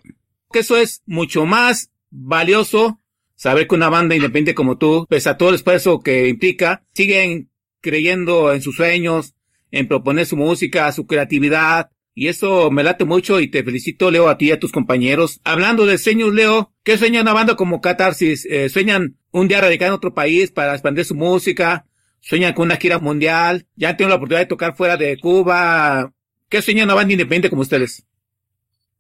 que 0.52 0.60
eso 0.60 0.78
es 0.78 1.02
mucho 1.06 1.46
más 1.46 1.92
valioso 2.10 3.00
saber 3.36 3.68
que 3.68 3.76
una 3.76 3.90
banda 3.90 4.16
independiente 4.16 4.56
como 4.56 4.78
tú, 4.78 5.06
pese 5.10 5.30
a 5.30 5.38
todo 5.38 5.50
el 5.50 5.56
esfuerzo 5.56 6.00
que 6.00 6.28
implica, 6.28 6.84
siguen 6.94 7.52
creyendo 7.82 8.54
en 8.54 8.62
sus 8.62 8.76
sueños, 8.76 9.36
en 9.72 9.88
proponer 9.88 10.26
su 10.26 10.38
música, 10.38 10.92
su 10.92 11.06
creatividad. 11.06 11.92
Y 12.18 12.30
eso 12.30 12.72
me 12.72 12.84
late 12.84 13.04
mucho 13.04 13.42
y 13.42 13.50
te 13.52 13.64
felicito, 13.64 14.10
Leo, 14.10 14.30
a 14.30 14.38
ti 14.38 14.48
y 14.48 14.52
a 14.52 14.60
tus 14.60 14.72
compañeros. 14.72 15.42
Hablando 15.44 15.86
de 15.86 15.98
sueños, 15.98 16.34
Leo, 16.34 16.74
¿qué 16.84 16.98
sueña 16.98 17.22
una 17.22 17.34
banda 17.34 17.56
como 17.58 17.82
Catarsis? 17.82 18.46
Eh, 18.46 18.70
¿Sueñan 18.70 19.18
un 19.36 19.50
día 19.50 19.60
radicar 19.60 19.90
en 19.90 19.94
otro 19.94 20.14
país 20.14 20.50
para 20.52 20.74
expandir 20.74 21.04
su 21.04 21.14
música? 21.14 21.86
¿Sueñan 22.22 22.54
con 22.54 22.68
una 22.68 22.78
gira 22.78 23.00
mundial? 23.00 23.68
¿Ya 23.76 23.90
han 23.90 23.98
tenido 23.98 24.10
la 24.10 24.16
oportunidad 24.16 24.42
de 24.42 24.48
tocar 24.48 24.76
fuera 24.76 24.96
de 24.96 25.20
Cuba? 25.20 26.12
¿Qué 26.50 26.62
sueña 26.62 26.86
una 26.86 26.94
banda 26.94 27.12
independiente 27.12 27.50
como 27.50 27.62
ustedes? 27.62 28.06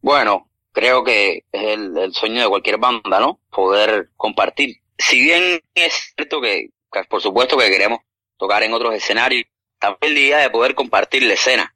Bueno, 0.02 0.50
creo 0.74 1.04
que 1.06 1.46
es 1.52 1.64
el, 1.64 1.98
el 1.98 2.14
sueño 2.14 2.42
de 2.42 2.50
cualquier 2.50 2.78
banda, 2.78 3.20
¿no? 3.20 3.40
Poder 3.50 4.10
compartir. 4.18 4.76
Si 4.98 5.22
bien 5.22 5.62
es 5.74 6.14
cierto 6.16 6.42
que, 6.42 6.70
por 7.10 7.22
supuesto 7.22 7.58
que 7.58 7.70
queremos 7.70 8.00
tocar 8.38 8.62
en 8.64 8.74
otros 8.74 8.94
escenarios, 8.94 9.46
también 9.80 10.14
la 10.14 10.20
idea 10.20 10.38
de 10.40 10.50
poder 10.50 10.76
compartir 10.76 11.24
la 11.24 11.34
escena, 11.34 11.74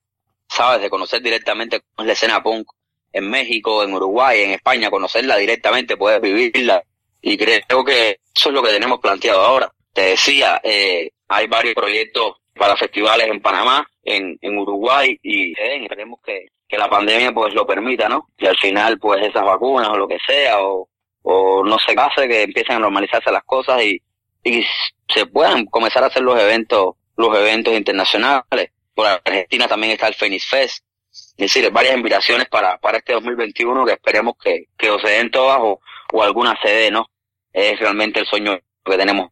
¿sabes? 0.50 0.82
De 0.82 0.90
conocer 0.90 1.22
directamente 1.22 1.80
cómo 1.80 2.04
es 2.04 2.08
la 2.08 2.14
escena 2.14 2.44
punk 2.44 2.68
en 3.14 3.30
México, 3.30 3.84
en 3.84 3.94
Uruguay, 3.94 4.42
en 4.42 4.52
España, 4.52 4.90
conocerla 4.90 5.38
directamente, 5.38 5.96
poder 5.96 6.22
vivirla. 6.22 6.84
Y 7.22 7.38
creo 7.38 7.84
que 7.84 8.20
eso 8.40 8.50
es 8.50 8.56
lo 8.56 8.64
que 8.64 8.72
tenemos 8.72 9.00
planteado 9.00 9.42
ahora. 9.42 9.70
Te 9.94 10.02
decía, 10.12 10.62
eh, 10.64 11.12
hay 11.28 11.48
varios 11.48 11.76
proyectos 11.76 12.38
para 12.56 12.78
festivales 12.78 13.28
en 13.28 13.42
Panamá, 13.42 13.86
en, 14.04 14.38
en 14.42 14.58
Uruguay 14.58 15.20
y 15.22 15.52
eh, 15.52 15.84
esperemos 15.84 16.22
que, 16.24 16.48
que 16.68 16.78
la 16.78 16.90
pandemia 16.90 17.34
pues 17.34 17.54
lo 17.54 17.68
permita, 17.68 18.08
¿no? 18.08 18.30
Y 18.38 18.46
al 18.46 18.58
final 18.58 18.98
pues 18.98 19.26
esas 19.26 19.44
vacunas 19.44 19.90
o 19.90 19.98
lo 19.98 20.08
que 20.08 20.18
sea 20.26 20.62
o, 20.62 20.88
o 21.24 21.64
no 21.66 21.78
se 21.80 21.94
pase, 21.94 22.30
que 22.30 22.44
empiecen 22.44 22.78
a 22.78 22.80
normalizarse 22.80 23.30
las 23.30 23.44
cosas 23.44 23.84
y, 23.84 24.02
y 24.44 24.66
se 25.08 25.26
puedan 25.26 25.66
comenzar 25.66 26.04
a 26.04 26.08
hacer 26.08 26.22
los 26.22 26.40
eventos, 26.40 26.96
los 27.18 27.38
eventos 27.38 27.74
internacionales. 27.74 28.72
Por 28.96 29.06
Argentina 29.06 29.68
también 29.68 29.94
está 29.94 30.08
el 30.08 30.16
Phoenix 30.16 30.46
Fest. 30.46 30.86
Es 31.12 31.36
decir, 31.38 31.70
varias 31.72 31.98
invitaciones 31.98 32.48
para, 32.48 32.78
para 32.78 33.00
este 33.00 33.14
2021 33.14 33.86
que 33.86 33.94
esperemos 33.94 34.36
que, 34.42 34.66
que 34.78 34.90
o 34.90 35.00
se 35.00 35.10
den 35.10 35.30
todas 35.30 35.60
o, 35.62 35.82
alguna 36.22 36.58
se 36.62 36.90
¿no? 36.90 37.10
Es 37.54 37.80
realmente 37.80 38.20
el 38.20 38.26
sueño 38.26 38.60
que 38.86 38.98
tenemos. 38.98 39.32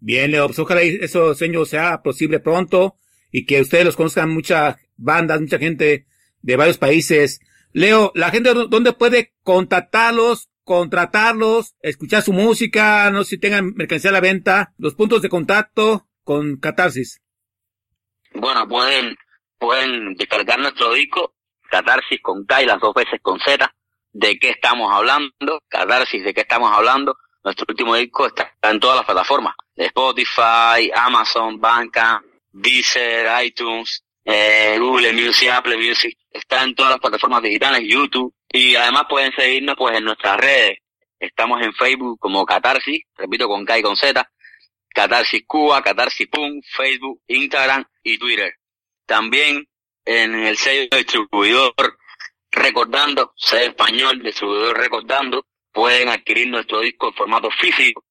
Bien, 0.00 0.30
Leo, 0.30 0.46
pues 0.46 0.58
ojalá 0.58 0.82
y 0.84 0.98
eso 1.00 1.34
sueño 1.34 1.64
sea 1.64 2.02
posible 2.02 2.40
pronto 2.40 2.96
y 3.32 3.44
que 3.46 3.60
ustedes 3.60 3.84
los 3.84 3.96
conozcan 3.96 4.30
muchas 4.30 4.76
bandas, 4.96 5.40
mucha 5.40 5.58
gente 5.58 6.06
de 6.40 6.56
varios 6.56 6.78
países. 6.78 7.40
Leo, 7.72 8.12
la 8.14 8.30
gente 8.30 8.54
dó- 8.54 8.68
dónde 8.68 8.92
puede 8.92 9.34
contactarlos, 9.42 10.48
contratarlos, 10.64 11.74
escuchar 11.82 12.22
su 12.22 12.32
música, 12.32 13.10
no 13.10 13.24
sé 13.24 13.30
si 13.30 13.38
tengan 13.38 13.74
mercancía 13.74 14.10
a 14.10 14.12
la 14.14 14.20
venta, 14.20 14.72
los 14.78 14.94
puntos 14.94 15.20
de 15.22 15.28
contacto 15.28 16.06
con 16.22 16.56
Catarsis. 16.58 17.20
Bueno, 18.34 18.68
pueden, 18.68 19.16
pueden 19.58 20.14
descargar 20.14 20.58
nuestro 20.58 20.92
disco, 20.94 21.34
Catarsis 21.70 22.20
con 22.22 22.44
K 22.44 22.62
y 22.62 22.66
las 22.66 22.80
dos 22.80 22.94
veces 22.94 23.18
con 23.22 23.38
Z. 23.40 23.74
¿De 24.12 24.38
qué 24.38 24.50
estamos 24.50 24.90
hablando? 24.92 25.60
Catarsis, 25.68 26.24
¿de 26.24 26.34
qué 26.34 26.42
estamos 26.42 26.70
hablando? 26.72 27.16
Nuestro 27.44 27.66
último 27.68 27.94
disco 27.94 28.26
está 28.26 28.52
en 28.62 28.80
todas 28.80 28.96
las 28.96 29.06
plataformas. 29.06 29.54
Spotify, 29.76 30.90
Amazon, 30.94 31.60
Banca, 31.60 32.22
Deezer, 32.50 33.28
iTunes, 33.44 34.02
eh, 34.24 34.76
Google 34.78 35.12
Music, 35.12 35.48
Apple 35.50 35.76
Music. 35.76 36.18
Está 36.30 36.64
en 36.64 36.74
todas 36.74 36.92
las 36.92 37.00
plataformas 37.00 37.42
digitales, 37.42 37.82
YouTube. 37.86 38.34
Y 38.50 38.74
además 38.76 39.04
pueden 39.08 39.32
seguirnos 39.32 39.76
pues 39.76 39.96
en 39.96 40.04
nuestras 40.04 40.36
redes. 40.38 40.78
Estamos 41.18 41.60
en 41.62 41.72
Facebook 41.74 42.18
como 42.18 42.44
Catarsis, 42.46 43.02
repito 43.16 43.48
con 43.48 43.64
K 43.64 43.78
y 43.78 43.82
con 43.82 43.96
Z. 43.96 44.30
Catarsis 44.88 45.44
Cuba, 45.46 45.82
Catarsis 45.82 46.28
Pum, 46.28 46.60
Facebook, 46.76 47.20
Instagram 47.26 47.84
y 48.02 48.18
Twitter. 48.18 48.54
También 49.06 49.68
en 50.04 50.34
el 50.34 50.56
sello 50.56 50.88
distribuidor 50.96 51.74
Recordando, 52.50 53.34
sello 53.36 53.70
español, 53.70 54.22
distribuidor 54.22 54.76
Recordando, 54.78 55.46
pueden 55.78 56.08
adquirir 56.08 56.48
nuestro 56.48 56.80
disco 56.80 57.06
en 57.06 57.14
formato 57.14 57.48
físico 57.52 58.04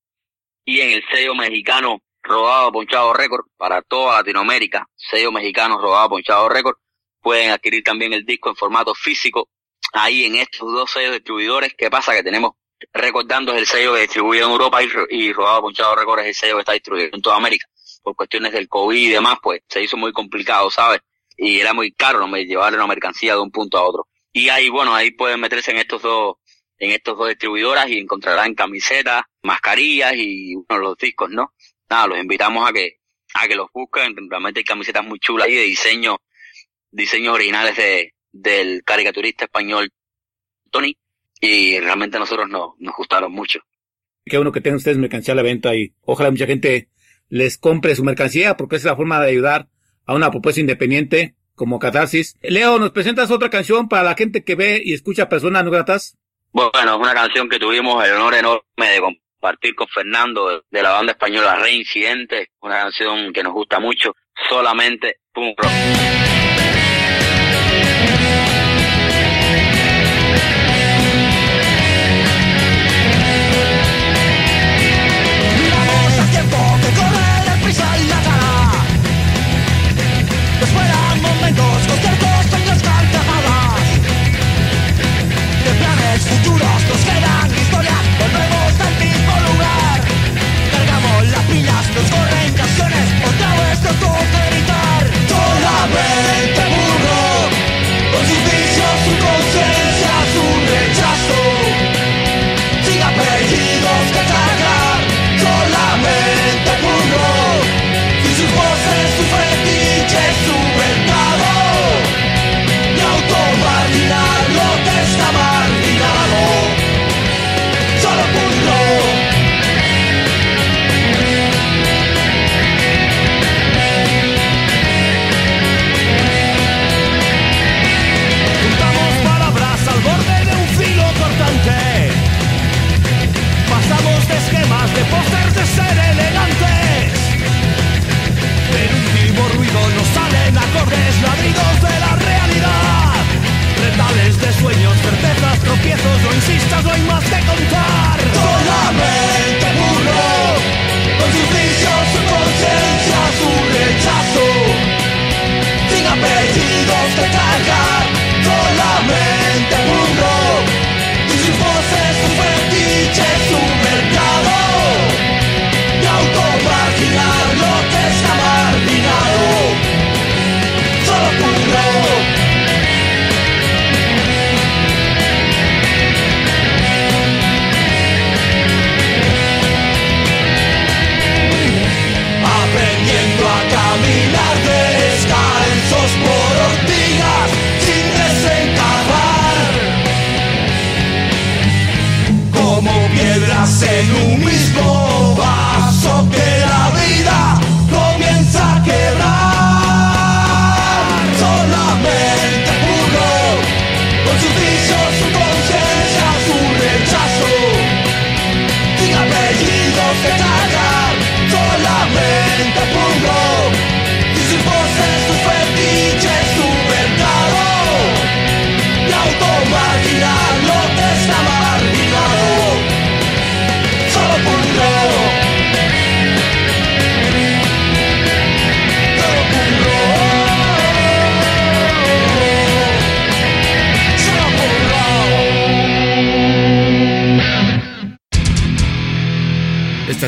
y 0.64 0.80
en 0.80 0.92
el 0.92 1.04
sello 1.12 1.36
mexicano 1.36 2.02
Robado 2.24 2.72
Ponchado 2.72 3.12
Record 3.12 3.48
para 3.58 3.82
toda 3.82 4.20
Latinoamérica, 4.20 4.88
sello 4.96 5.34
mexicano 5.34 5.78
Robado 5.78 6.12
Ponchado 6.12 6.48
Record, 6.48 6.78
pueden 7.22 7.52
adquirir 7.52 7.84
también 7.84 8.14
el 8.14 8.24
disco 8.24 8.48
en 8.48 8.56
formato 8.56 8.96
físico 8.96 9.50
ahí 9.92 10.24
en 10.24 10.36
estos 10.36 10.72
dos 10.72 10.90
sellos 10.90 11.12
distribuidores. 11.12 11.74
¿Qué 11.78 11.90
pasa? 11.90 12.14
Que 12.14 12.24
tenemos 12.24 12.52
Recordando 12.94 13.52
es 13.52 13.60
el 13.60 13.66
sello 13.66 13.96
que 13.96 14.02
distribuye 14.02 14.40
en 14.40 14.50
Europa 14.50 14.82
y, 14.82 14.88
y 15.10 15.34
Robado 15.34 15.64
Ponchado 15.64 15.94
Record 15.94 16.22
es 16.22 16.28
el 16.28 16.36
sello 16.36 16.54
que 16.56 16.62
está 16.62 16.72
distribuido 16.72 17.10
en 17.12 17.22
toda 17.22 17.36
América. 17.36 17.68
Por 18.02 18.16
cuestiones 18.16 18.54
del 18.54 18.70
COVID 18.70 18.98
y 18.98 19.10
demás, 19.10 19.40
pues 19.44 19.60
se 19.68 19.84
hizo 19.84 19.98
muy 19.98 20.14
complicado, 20.14 20.72
¿sabes? 20.72 21.02
Y 21.36 21.60
era 21.60 21.74
muy 21.74 21.92
caro 21.92 22.26
¿no? 22.26 22.38
llevar 22.38 22.74
una 22.76 22.88
mercancía 22.88 23.34
de 23.34 23.42
un 23.42 23.52
punto 23.52 23.78
a 23.78 23.84
otro. 23.84 24.08
Y 24.32 24.48
ahí, 24.48 24.70
bueno, 24.70 24.96
ahí 24.96 25.12
pueden 25.12 25.42
meterse 25.42 25.72
en 25.72 25.80
estos 25.80 26.02
dos, 26.02 26.36
en 26.80 26.92
estos 26.92 27.18
dos 27.18 27.30
distribuidoras 27.30 27.90
y 27.90 28.00
encontrarán 28.00 28.54
camisetas, 28.54 29.24
mascarillas 29.42 30.14
y 30.16 30.56
bueno, 30.68 30.84
los 30.84 30.98
discos, 30.98 31.30
¿no? 31.30 31.54
Nada, 31.90 32.08
los 32.08 32.20
invitamos 32.20 32.70
a 32.70 32.74
que, 32.74 33.00
a 33.34 33.48
que 33.48 33.56
los 33.56 33.68
busquen. 33.74 34.16
Realmente 34.30 34.60
hay 34.60 34.64
camisetas 34.64 35.06
muy 35.06 35.20
chulas 35.20 35.50
y 35.50 35.56
de 35.56 35.64
diseño, 35.64 36.18
diseños 36.92 37.34
originales 37.34 37.76
de, 37.78 38.14
del 38.32 38.84
caricaturista 38.84 39.46
español 39.46 39.90
Tony 40.72 40.98
y 41.40 41.80
realmente 41.80 42.18
a 42.18 42.20
nosotros 42.20 42.50
nos, 42.50 42.72
nos 42.80 42.96
gustaron 42.96 43.32
mucho. 43.32 43.60
Qué 44.26 44.38
bueno 44.38 44.52
que 44.52 44.62
tengan 44.62 44.78
ustedes 44.78 44.98
mercancía 44.98 45.34
a 45.34 45.36
la 45.38 45.44
venta 45.44 45.76
y 45.76 45.94
ojalá 46.02 46.32
mucha 46.32 46.46
gente 46.46 46.90
les 47.30 47.58
compre 47.58 47.96
su 47.96 48.04
mercancía 48.04 48.58
porque 48.58 48.76
es 48.76 48.84
la 48.84 48.96
forma 48.96 49.22
de 49.22 49.30
ayudar 49.30 49.70
a 50.06 50.16
una 50.16 50.32
propuesta 50.32 50.62
independiente 50.62 51.36
como 51.54 51.80
Catarsis. 51.80 52.38
Leo, 52.42 52.78
¿nos 52.80 52.92
presentas 52.92 53.32
otra 53.32 53.50
canción 53.50 53.90
para 53.90 54.04
la 54.04 54.16
gente 54.16 54.44
que 54.44 54.56
ve 54.56 54.82
y 54.84 54.94
escucha 54.94 55.30
personas 55.30 55.64
no 55.64 55.72
gratas? 55.72 56.18
Bueno, 56.52 56.96
es 56.96 56.98
una 56.98 57.14
canción 57.14 57.50
que 57.50 57.60
tuvimos 57.60 58.04
el 58.06 58.14
honor 58.14 58.36
enorme 58.36 58.90
de 58.90 59.00
compartir 59.00 59.76
con 59.76 59.88
Fernando 59.88 60.64
de 60.70 60.82
la 60.84 60.92
banda 60.92 61.12
española 61.12 61.56
Reincidente, 61.56 62.52
una 62.62 62.82
canción 62.82 63.32
que 63.32 63.44
nos 63.44 63.54
gusta 63.54 63.80
mucho, 63.80 64.16
solamente 64.50 65.20
punk 65.32 65.60
rock. 65.62 66.27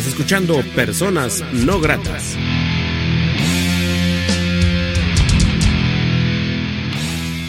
Escuchando 0.10 0.64
Personas 0.76 1.44
No 1.54 1.80
Gratas. 1.80 2.36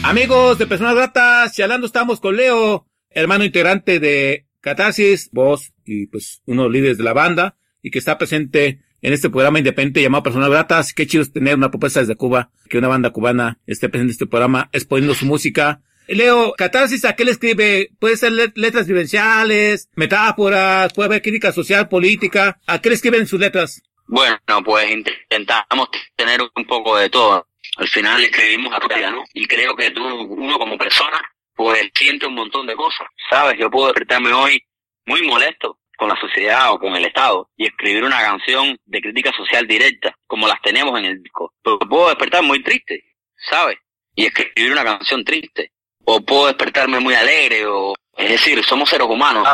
Amigos 0.03 0.59
de 0.59 0.67
Personas 0.67 0.95
Gratas, 0.95 1.55
charlando 1.55 1.87
estamos 1.87 2.21
con 2.21 2.37
Leo, 2.37 2.87
hermano 3.09 3.45
integrante 3.45 3.99
de 3.99 4.47
Catarsis, 4.61 5.31
vos 5.33 5.73
y 5.87 6.07
pues 6.09 6.43
uno 6.45 6.63
de 6.63 6.69
los 6.69 6.73
líderes 6.75 6.99
de 6.99 7.05
la 7.05 7.15
banda 7.15 7.57
y 7.83 7.91
que 7.91 7.99
está 7.99 8.19
presente 8.19 8.83
en 9.01 9.15
este 9.15 9.31
programa 9.31 9.59
independiente 9.59 10.03
llamado 10.03 10.25
Personal 10.25 10.51
Gratas. 10.51 10.93
Qué 10.93 11.07
chido 11.07 11.25
tener 11.25 11.57
una 11.57 11.71
propuesta 11.71 12.01
desde 12.01 12.17
Cuba, 12.17 12.51
que 12.69 12.77
una 12.77 12.89
banda 12.89 13.11
cubana 13.11 13.59
esté 13.67 13.89
presente 13.89 14.11
en 14.11 14.13
este 14.13 14.27
programa 14.27 14.69
exponiendo 14.73 15.15
su 15.15 15.25
música. 15.25 15.81
Leo, 16.17 16.53
Catarsis, 16.57 17.05
¿a 17.05 17.15
qué 17.15 17.25
le 17.25 17.31
escribe? 17.31 17.91
Puede 17.99 18.17
ser 18.17 18.33
let- 18.33 18.53
letras 18.57 18.87
vivenciales, 18.87 19.89
metáforas, 19.95 20.93
puede 20.93 21.07
haber 21.07 21.23
crítica 21.23 21.53
social, 21.53 21.89
política. 21.89 22.59
¿A 22.67 22.81
qué 22.81 22.89
le 22.89 22.95
escriben 22.97 23.27
sus 23.27 23.39
letras? 23.41 23.83
Bueno, 24.07 24.39
pues 24.65 24.91
intentamos 24.91 25.89
tener 26.17 26.41
un 26.55 26.65
poco 26.65 26.97
de 26.97 27.09
todo. 27.09 27.47
Al 27.77 27.89
final 27.89 28.23
escribimos 28.23 28.75
a 28.75 28.81
tu 28.81 28.89
vida, 28.89 29.11
¿no? 29.11 29.23
Y 29.33 29.47
creo 29.47 29.77
que 29.77 29.91
tú, 29.93 30.03
uno 30.05 30.59
como 30.59 30.77
persona, 30.77 31.21
pues 31.55 31.89
siente 31.95 32.27
un 32.27 32.35
montón 32.35 32.67
de 32.67 32.75
cosas, 32.75 33.07
¿sabes? 33.31 33.57
Yo 33.59 33.71
puedo 33.71 33.87
despertarme 33.87 34.33
hoy 34.33 34.61
muy 35.07 35.23
molesto 35.23 35.79
con 35.97 36.09
la 36.09 36.19
sociedad 36.21 36.73
o 36.73 36.79
con 36.79 36.97
el 36.97 37.05
Estado 37.05 37.51
y 37.57 37.67
escribir 37.67 38.03
una 38.03 38.21
canción 38.21 38.77
de 38.85 39.01
crítica 39.01 39.31
social 39.37 39.67
directa, 39.67 40.15
como 40.27 40.49
las 40.49 40.61
tenemos 40.63 40.99
en 40.99 41.05
el 41.05 41.23
disco. 41.23 41.55
Pero 41.63 41.79
puedo 41.79 42.09
despertar 42.09 42.43
muy 42.43 42.63
triste, 42.63 43.05
¿sabes? 43.49 43.77
Y 44.17 44.25
escribir 44.27 44.73
una 44.73 44.83
canción 44.83 45.25
triste. 45.25 45.73
O 46.13 46.21
puedo 46.21 46.47
despertarme 46.49 46.99
muy 46.99 47.15
alegre, 47.15 47.65
o... 47.67 47.95
Es 48.17 48.31
decir, 48.31 48.65
somos 48.65 48.91
seres 48.91 49.07
humanos. 49.07 49.47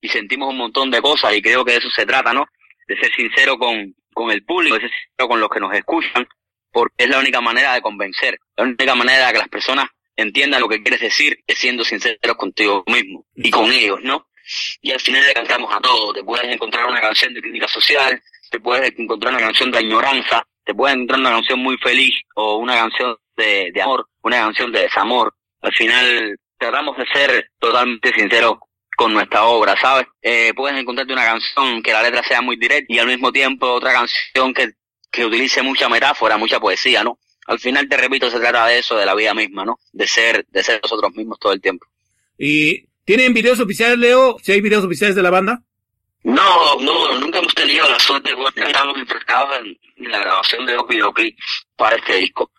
Y 0.00 0.08
sentimos 0.08 0.48
un 0.48 0.56
montón 0.56 0.90
de 0.90 1.02
cosas 1.02 1.34
y 1.36 1.42
creo 1.42 1.64
que 1.64 1.72
de 1.72 1.78
eso 1.78 1.90
se 1.90 2.06
trata, 2.06 2.32
¿no? 2.32 2.46
De 2.86 2.96
ser 2.98 3.12
sincero 3.14 3.58
con, 3.58 3.94
con 4.14 4.30
el 4.30 4.42
público, 4.42 4.76
de 4.76 4.82
ser 4.82 4.90
sincero 4.90 5.28
con 5.28 5.40
los 5.40 5.50
que 5.50 5.60
nos 5.60 5.74
escuchan, 5.74 6.26
porque 6.72 7.04
es 7.04 7.10
la 7.10 7.18
única 7.18 7.42
manera 7.42 7.74
de 7.74 7.82
convencer, 7.82 8.38
la 8.56 8.64
única 8.64 8.94
manera 8.94 9.26
de 9.26 9.32
que 9.34 9.38
las 9.40 9.48
personas 9.48 9.86
entiendan 10.16 10.62
lo 10.62 10.68
que 10.68 10.82
quieres 10.82 11.00
decir, 11.00 11.38
es 11.46 11.58
siendo 11.58 11.84
sinceros 11.84 12.36
contigo 12.36 12.84
mismo 12.86 13.26
y 13.36 13.50
con 13.50 13.70
ellos, 13.70 13.98
¿no? 14.02 14.28
Y 14.80 14.92
al 14.92 15.00
final 15.00 15.26
le 15.26 15.34
cantamos 15.34 15.74
a 15.74 15.80
todos, 15.80 16.14
te 16.14 16.24
puedes 16.24 16.50
encontrar 16.50 16.86
una 16.86 17.02
canción 17.02 17.34
de 17.34 17.42
crítica 17.42 17.68
social, 17.68 18.22
te 18.50 18.60
puedes 18.60 18.98
encontrar 18.98 19.34
una 19.34 19.42
canción 19.42 19.70
de 19.70 19.78
añoranza, 19.78 20.42
te 20.64 20.74
puedes 20.74 20.94
encontrar 20.94 21.20
una 21.20 21.30
canción 21.32 21.58
muy 21.58 21.76
feliz 21.76 22.14
o 22.34 22.56
una 22.56 22.76
canción 22.76 23.14
de, 23.36 23.70
de 23.74 23.82
amor, 23.82 24.08
una 24.22 24.38
canción 24.38 24.72
de 24.72 24.80
desamor. 24.82 25.34
Al 25.60 25.72
final 25.72 26.38
tratamos 26.58 26.96
de 26.96 27.06
ser 27.06 27.50
totalmente 27.58 28.12
sinceros 28.12 28.58
con 28.96 29.12
nuestra 29.12 29.44
obra, 29.44 29.76
¿sabes? 29.80 30.06
Eh, 30.20 30.52
puedes 30.56 30.76
encontrarte 30.78 31.12
una 31.12 31.24
canción 31.24 31.82
que 31.82 31.92
la 31.92 32.02
letra 32.02 32.22
sea 32.24 32.42
muy 32.42 32.56
directa 32.56 32.92
y 32.92 32.98
al 32.98 33.06
mismo 33.06 33.30
tiempo 33.30 33.72
otra 33.72 33.92
canción 33.92 34.52
que, 34.52 34.72
que 35.10 35.24
utilice 35.24 35.62
mucha 35.62 35.88
metáfora, 35.88 36.36
mucha 36.36 36.58
poesía, 36.58 37.04
¿no? 37.04 37.18
Al 37.46 37.58
final, 37.58 37.88
te 37.88 37.96
repito, 37.96 38.30
se 38.30 38.38
trata 38.40 38.66
de 38.66 38.78
eso, 38.78 38.96
de 38.96 39.06
la 39.06 39.14
vida 39.14 39.32
misma, 39.34 39.64
¿no? 39.64 39.78
De 39.92 40.06
ser, 40.06 40.44
de 40.50 40.62
ser 40.62 40.80
nosotros 40.82 41.14
mismos 41.14 41.38
todo 41.38 41.52
el 41.52 41.60
tiempo. 41.60 41.86
¿Y 42.36 42.88
tienen 43.04 43.32
videos 43.32 43.58
oficiales, 43.60 43.98
Leo? 43.98 44.36
¿Si 44.42 44.52
hay 44.52 44.60
videos 44.60 44.84
oficiales 44.84 45.16
de 45.16 45.22
la 45.22 45.30
banda? 45.30 45.62
No, 46.24 46.76
no, 46.80 47.18
nunca 47.20 47.38
hemos 47.38 47.54
tenido 47.54 47.88
la 47.88 47.98
suerte, 47.98 48.34
bueno, 48.34 48.50
estamos 48.54 48.98
enfrascados 48.98 49.58
en, 49.60 49.78
en 50.04 50.10
la 50.10 50.18
grabación 50.18 50.66
de 50.66 50.74
dos 50.74 50.86
videoclips 50.88 51.66
para 51.76 51.96
este 51.96 52.16
disco. 52.16 52.50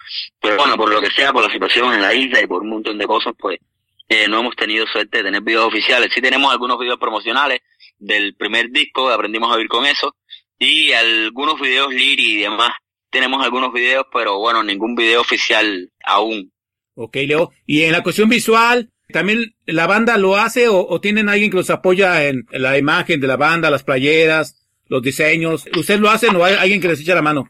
Pero 0.42 0.58
bueno, 0.58 0.76
por 0.78 0.90
lo 0.90 1.02
que 1.02 1.12
sea, 1.12 1.34
por 1.34 1.44
la 1.44 1.52
situación 1.52 1.94
en 1.94 2.02
la 2.02 2.14
isla 2.14 2.42
y 2.42 2.48
por 2.48 2.62
un 2.62 2.70
montón 2.70 2.98
de 2.98 3.06
cosas, 3.06 3.34
pues 3.38 3.60
eh, 4.08 4.28
no 4.28 4.40
hemos 4.40 4.56
tenido 4.56 4.88
suerte 4.88 5.20
de 5.20 5.26
tener 5.26 5.42
videos 5.42 5.68
oficiales. 5.68 6.10
Sí 6.14 6.22
tenemos 6.22 6.52
algunos 6.52 6.80
videos 6.80 6.98
promocionales 6.98 7.60
del 8.00 8.36
primer 8.36 8.72
disco, 8.72 9.10
aprendimos 9.10 9.52
a 9.52 9.58
vivir 9.58 9.70
con 9.70 9.86
eso, 9.86 10.16
y 10.58 10.92
algunos 10.94 11.60
videos 11.60 11.94
liri 11.94 12.34
y 12.34 12.38
demás. 12.38 12.72
Tenemos 13.12 13.44
algunos 13.44 13.72
videos, 13.72 14.06
pero 14.12 14.40
bueno, 14.40 14.64
ningún 14.64 14.96
video 14.96 15.22
oficial 15.22 15.92
aún. 16.04 16.52
Ok, 16.96 17.16
Leo. 17.28 17.52
¿Y 17.66 17.84
en 17.84 17.92
la 17.92 18.04
cuestión 18.04 18.30
visual, 18.30 18.90
también 19.12 19.56
la 19.66 19.88
banda 19.88 20.18
lo 20.18 20.38
hace 20.38 20.68
o, 20.68 21.00
tienen 21.02 21.30
alguien 21.30 21.52
que 21.52 21.58
los 21.58 21.70
apoya 21.70 22.26
en, 22.28 22.46
en 22.52 22.62
la 22.62 22.78
imagen 22.78 23.20
de 23.20 23.28
la 23.28 23.38
banda, 23.38 23.70
las 23.70 23.84
playeras, 23.84 24.68
los 24.88 25.02
diseños? 25.02 25.66
¿Ustedes 25.76 26.00
lo 26.00 26.10
hacen 26.10 26.36
o 26.36 26.44
hay 26.44 26.56
alguien 26.56 26.82
que 26.82 26.88
les 26.88 27.02
echa 27.02 27.16
la 27.16 27.22
mano? 27.22 27.50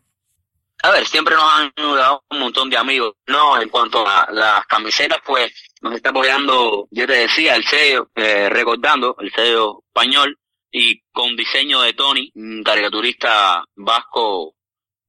A 0.81 0.91
ver, 0.91 1.05
siempre 1.05 1.35
nos 1.35 1.43
han 1.51 1.73
ayudado 1.75 2.23
un 2.29 2.39
montón 2.39 2.69
de 2.69 2.77
amigos. 2.77 3.15
No, 3.27 3.61
en 3.61 3.67
cuanto 3.67 4.07
a 4.07 4.29
las 4.31 4.65
camisetas, 4.65 5.19
pues 5.25 5.51
nos 5.81 5.93
está 5.93 6.11
apoyando, 6.11 6.87
yo 6.91 7.05
te 7.05 7.13
decía, 7.13 7.55
el 7.55 7.65
sello, 7.65 8.09
eh, 8.15 8.49
recordando, 8.49 9.15
el 9.19 9.31
sello 9.31 9.83
español, 9.87 10.37
y 10.71 11.01
con 11.11 11.35
diseño 11.35 11.81
de 11.81 11.93
Tony, 11.93 12.31
un 12.35 12.63
caricaturista 12.63 13.65
vasco 13.75 14.55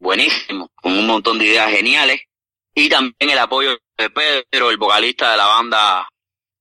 buenísimo, 0.00 0.70
con 0.74 0.92
un 0.92 1.06
montón 1.06 1.38
de 1.38 1.46
ideas 1.46 1.70
geniales, 1.70 2.20
y 2.74 2.88
también 2.88 3.30
el 3.30 3.38
apoyo 3.38 3.76
de 3.96 4.10
Pedro, 4.10 4.70
el 4.70 4.76
vocalista 4.76 5.30
de 5.32 5.36
la 5.36 5.46
banda 5.46 6.08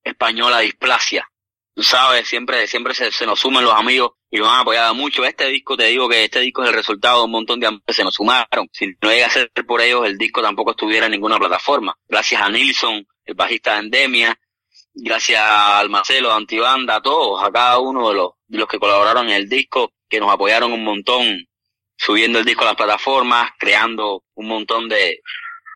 española 0.04 0.60
Displasia. 0.60 1.28
Tú 1.74 1.82
sabes, 1.82 2.28
siempre, 2.28 2.66
siempre 2.66 2.94
se, 2.94 3.26
nos 3.26 3.38
suman 3.38 3.64
los 3.64 3.74
amigos 3.74 4.12
y 4.30 4.38
nos 4.38 4.48
han 4.48 4.60
apoyado 4.60 4.94
mucho. 4.94 5.24
Este 5.24 5.46
disco, 5.46 5.76
te 5.76 5.86
digo 5.86 6.08
que 6.08 6.24
este 6.24 6.40
disco 6.40 6.62
es 6.62 6.68
el 6.68 6.74
resultado 6.74 7.20
de 7.20 7.24
un 7.24 7.30
montón 7.30 7.60
de 7.60 7.68
amigos 7.68 7.84
que 7.86 7.94
se 7.94 8.04
nos 8.04 8.14
sumaron. 8.14 8.68
Si 8.72 8.86
no 9.00 9.10
llega 9.10 9.26
a 9.26 9.30
ser 9.30 9.50
por 9.66 9.80
ellos, 9.80 10.04
el 10.04 10.18
disco 10.18 10.42
tampoco 10.42 10.72
estuviera 10.72 11.06
en 11.06 11.12
ninguna 11.12 11.38
plataforma. 11.38 11.96
Gracias 12.08 12.42
a 12.42 12.48
Nilsson, 12.48 13.06
el 13.24 13.34
bajista 13.34 13.74
de 13.74 13.80
Endemia, 13.80 14.38
gracias 14.92 15.42
al 15.42 15.88
Marcelo 15.88 16.28
de 16.28 16.34
Antibanda, 16.34 16.96
a 16.96 17.02
todos, 17.02 17.42
a 17.42 17.50
cada 17.50 17.78
uno 17.78 18.08
de 18.08 18.14
los, 18.14 18.68
que 18.68 18.78
colaboraron 18.78 19.28
en 19.28 19.36
el 19.36 19.48
disco, 19.48 19.92
que 20.08 20.20
nos 20.20 20.30
apoyaron 20.32 20.72
un 20.72 20.84
montón, 20.84 21.46
subiendo 21.96 22.40
el 22.40 22.44
disco 22.44 22.62
a 22.62 22.66
las 22.66 22.76
plataformas, 22.76 23.52
creando 23.58 24.24
un 24.34 24.48
montón 24.48 24.88
de, 24.88 25.20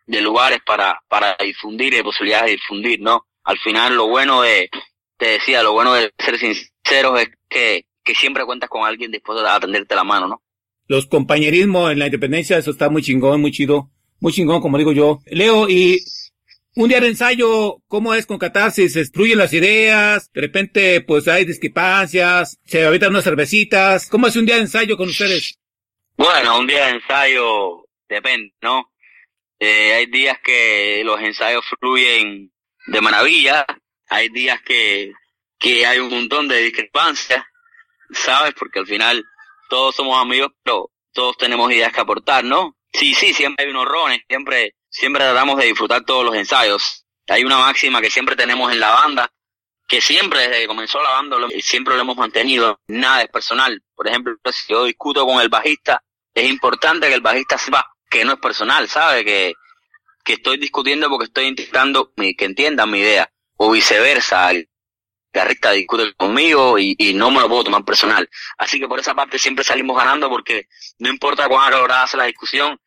de 0.05 0.21
lugares 0.21 0.59
para, 0.65 1.01
para 1.07 1.37
difundir 1.39 1.93
y 1.93 1.97
de 1.97 2.03
posibilidades 2.03 2.47
de 2.47 2.51
difundir, 2.51 2.99
¿no? 3.01 3.25
Al 3.45 3.57
final 3.59 3.95
lo 3.95 4.07
bueno 4.07 4.41
de, 4.41 4.69
te 5.17 5.27
decía, 5.27 5.63
lo 5.63 5.73
bueno 5.73 5.93
de 5.93 6.11
ser 6.17 6.37
sinceros 6.37 7.21
es 7.21 7.29
que, 7.47 7.85
que 8.03 8.15
siempre 8.15 8.45
cuentas 8.45 8.69
con 8.69 8.85
alguien 8.85 9.11
dispuesto 9.11 9.47
a 9.47 9.59
tenderte 9.59 9.95
la 9.95 10.03
mano, 10.03 10.27
¿no? 10.27 10.41
Los 10.87 11.07
compañerismos 11.07 11.91
en 11.91 11.99
la 11.99 12.05
independencia, 12.05 12.57
eso 12.57 12.71
está 12.71 12.89
muy 12.89 13.01
chingón, 13.01 13.41
muy 13.41 13.51
chido. 13.51 13.89
Muy 14.19 14.33
chingón, 14.33 14.61
como 14.61 14.77
digo 14.77 14.91
yo. 14.91 15.19
Leo, 15.25 15.69
y 15.69 15.99
un 16.75 16.89
día 16.89 16.99
de 16.99 17.07
ensayo, 17.07 17.77
¿cómo 17.87 18.13
es 18.13 18.25
con 18.25 18.37
Catarsis? 18.37 18.93
¿Se 18.93 18.99
destruyen 18.99 19.37
las 19.37 19.53
ideas? 19.53 20.31
De 20.31 20.41
repente, 20.41 21.01
pues 21.01 21.27
hay 21.27 21.45
discrepancias, 21.45 22.59
se 22.65 22.85
habitan 22.85 23.09
unas 23.09 23.23
cervecitas. 23.23 24.09
¿Cómo 24.09 24.27
es 24.27 24.35
un 24.35 24.45
día 24.45 24.55
de 24.55 24.61
ensayo 24.61 24.97
con 24.97 25.09
ustedes? 25.09 25.59
Bueno, 26.17 26.59
un 26.59 26.67
día 26.67 26.85
de 26.87 26.91
ensayo 26.93 27.87
depende, 28.07 28.53
¿no? 28.61 28.91
Eh, 29.59 29.93
hay 29.93 30.05
días 30.07 30.37
que 30.43 31.01
los 31.05 31.19
ensayos 31.21 31.63
fluyen 31.79 32.51
de 32.87 33.01
maravilla, 33.01 33.65
hay 34.09 34.29
días 34.29 34.61
que, 34.61 35.11
que 35.57 35.85
hay 35.85 35.99
un 35.99 36.09
montón 36.09 36.47
de 36.47 36.59
discrepancias, 36.59 37.43
¿sabes? 38.11 38.53
Porque 38.57 38.79
al 38.79 38.87
final 38.87 39.25
todos 39.69 39.95
somos 39.95 40.19
amigos, 40.21 40.51
pero 40.63 40.91
todos 41.11 41.37
tenemos 41.37 41.71
ideas 41.71 41.91
que 41.91 42.01
aportar, 42.01 42.43
¿no? 42.43 42.75
Sí, 42.93 43.13
sí, 43.13 43.33
siempre 43.33 43.65
hay 43.65 43.71
unos 43.71 43.85
rones, 43.85 44.21
siempre, 44.27 44.75
siempre 44.89 45.23
tratamos 45.23 45.57
de 45.57 45.65
disfrutar 45.65 46.03
todos 46.03 46.23
los 46.23 46.35
ensayos. 46.35 47.05
Hay 47.27 47.43
una 47.43 47.57
máxima 47.57 48.01
que 48.01 48.11
siempre 48.11 48.35
tenemos 48.35 48.71
en 48.71 48.79
la 48.79 48.91
banda, 48.91 49.31
que 49.87 50.01
siempre 50.01 50.41
desde 50.41 50.61
que 50.61 50.67
comenzó 50.67 51.01
la 51.01 51.11
banda 51.11 51.37
siempre 51.61 51.95
lo 51.95 52.01
hemos 52.01 52.17
mantenido, 52.17 52.79
nada 52.87 53.23
es 53.23 53.29
personal. 53.29 53.81
Por 53.95 54.07
ejemplo, 54.07 54.35
si 54.51 54.71
yo 54.71 54.85
discuto 54.85 55.25
con 55.25 55.41
el 55.41 55.49
bajista, 55.49 56.03
es 56.33 56.49
importante 56.49 57.07
que 57.07 57.15
el 57.15 57.21
bajista 57.21 57.57
sepa 57.57 57.91
que 58.09 58.23
no 58.23 58.33
es 58.33 58.39
personal, 58.39 58.87
¿sabe? 58.87 59.25
Que, 59.25 59.53
que 60.25 60.33
estoy 60.33 60.57
discutiendo 60.57 61.09
porque 61.09 61.25
estoy 61.25 61.45
intentando 61.45 62.11
mi- 62.17 62.35
que 62.35 62.45
entiendan 62.45 62.91
mi 62.91 62.99
idea. 62.99 63.31
O 63.57 63.71
viceversa, 63.71 64.51
el 64.51 64.67
guitarrista 65.33 65.71
discute 65.71 66.13
conmigo 66.15 66.77
y, 66.79 66.95
y 66.97 67.13
no 67.13 67.31
me 67.31 67.39
lo 67.39 67.47
puedo 67.49 67.65
tomar 67.65 67.85
personal. 67.85 68.29
Así 68.57 68.79
que 68.79 68.87
por 68.87 68.99
esa 68.99 69.13
parte 69.13 69.39
siempre 69.39 69.63
salimos 69.63 69.97
ganando 69.97 70.29
porque 70.29 70.67
no 70.99 71.09
importa 71.09 71.47
cuán 71.47 71.67
acalorada 71.67 72.07
sea 72.07 72.19
la 72.19 72.25
discusión, 72.25 72.77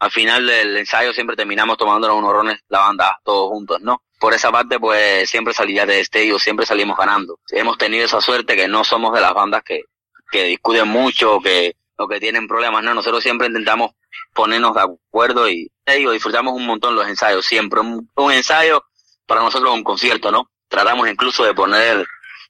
al 0.00 0.10
final 0.10 0.46
del 0.46 0.76
ensayo 0.76 1.12
siempre 1.12 1.36
terminamos 1.36 1.76
tomándonos 1.76 2.16
unos 2.18 2.32
rones 2.32 2.60
la 2.68 2.80
banda 2.80 3.18
todos 3.24 3.48
juntos, 3.50 3.80
¿no? 3.80 4.02
Por 4.18 4.34
esa 4.34 4.50
parte, 4.50 4.78
pues 4.80 5.30
siempre 5.30 5.54
salía 5.54 5.86
de 5.86 6.00
siempre 6.38 6.66
salimos 6.66 6.96
ganando. 6.96 7.38
Hemos 7.50 7.78
tenido 7.78 8.04
esa 8.04 8.20
suerte 8.20 8.56
que 8.56 8.68
no 8.68 8.84
somos 8.84 9.14
de 9.14 9.20
las 9.20 9.32
bandas 9.32 9.62
que, 9.62 9.82
que 10.30 10.44
discuten 10.44 10.88
mucho 10.88 11.40
que, 11.40 11.76
o 11.98 12.08
que 12.08 12.20
tienen 12.20 12.46
problemas, 12.46 12.82
¿no? 12.82 12.94
Nosotros 12.94 13.22
siempre 13.22 13.48
intentamos 13.48 13.92
ponernos 14.32 14.74
de 14.74 14.82
acuerdo 14.82 15.48
y 15.48 15.70
te 15.84 15.96
digo, 15.96 16.12
disfrutamos 16.12 16.54
un 16.54 16.66
montón 16.66 16.94
los 16.94 17.06
ensayos, 17.08 17.44
siempre. 17.44 17.80
Un, 17.80 18.32
ensayo 18.32 18.84
para 19.26 19.42
nosotros 19.42 19.72
es 19.72 19.78
un 19.78 19.84
concierto, 19.84 20.30
¿no? 20.30 20.50
Tratamos 20.68 21.08
incluso 21.08 21.44
de 21.44 21.54
poner 21.54 22.06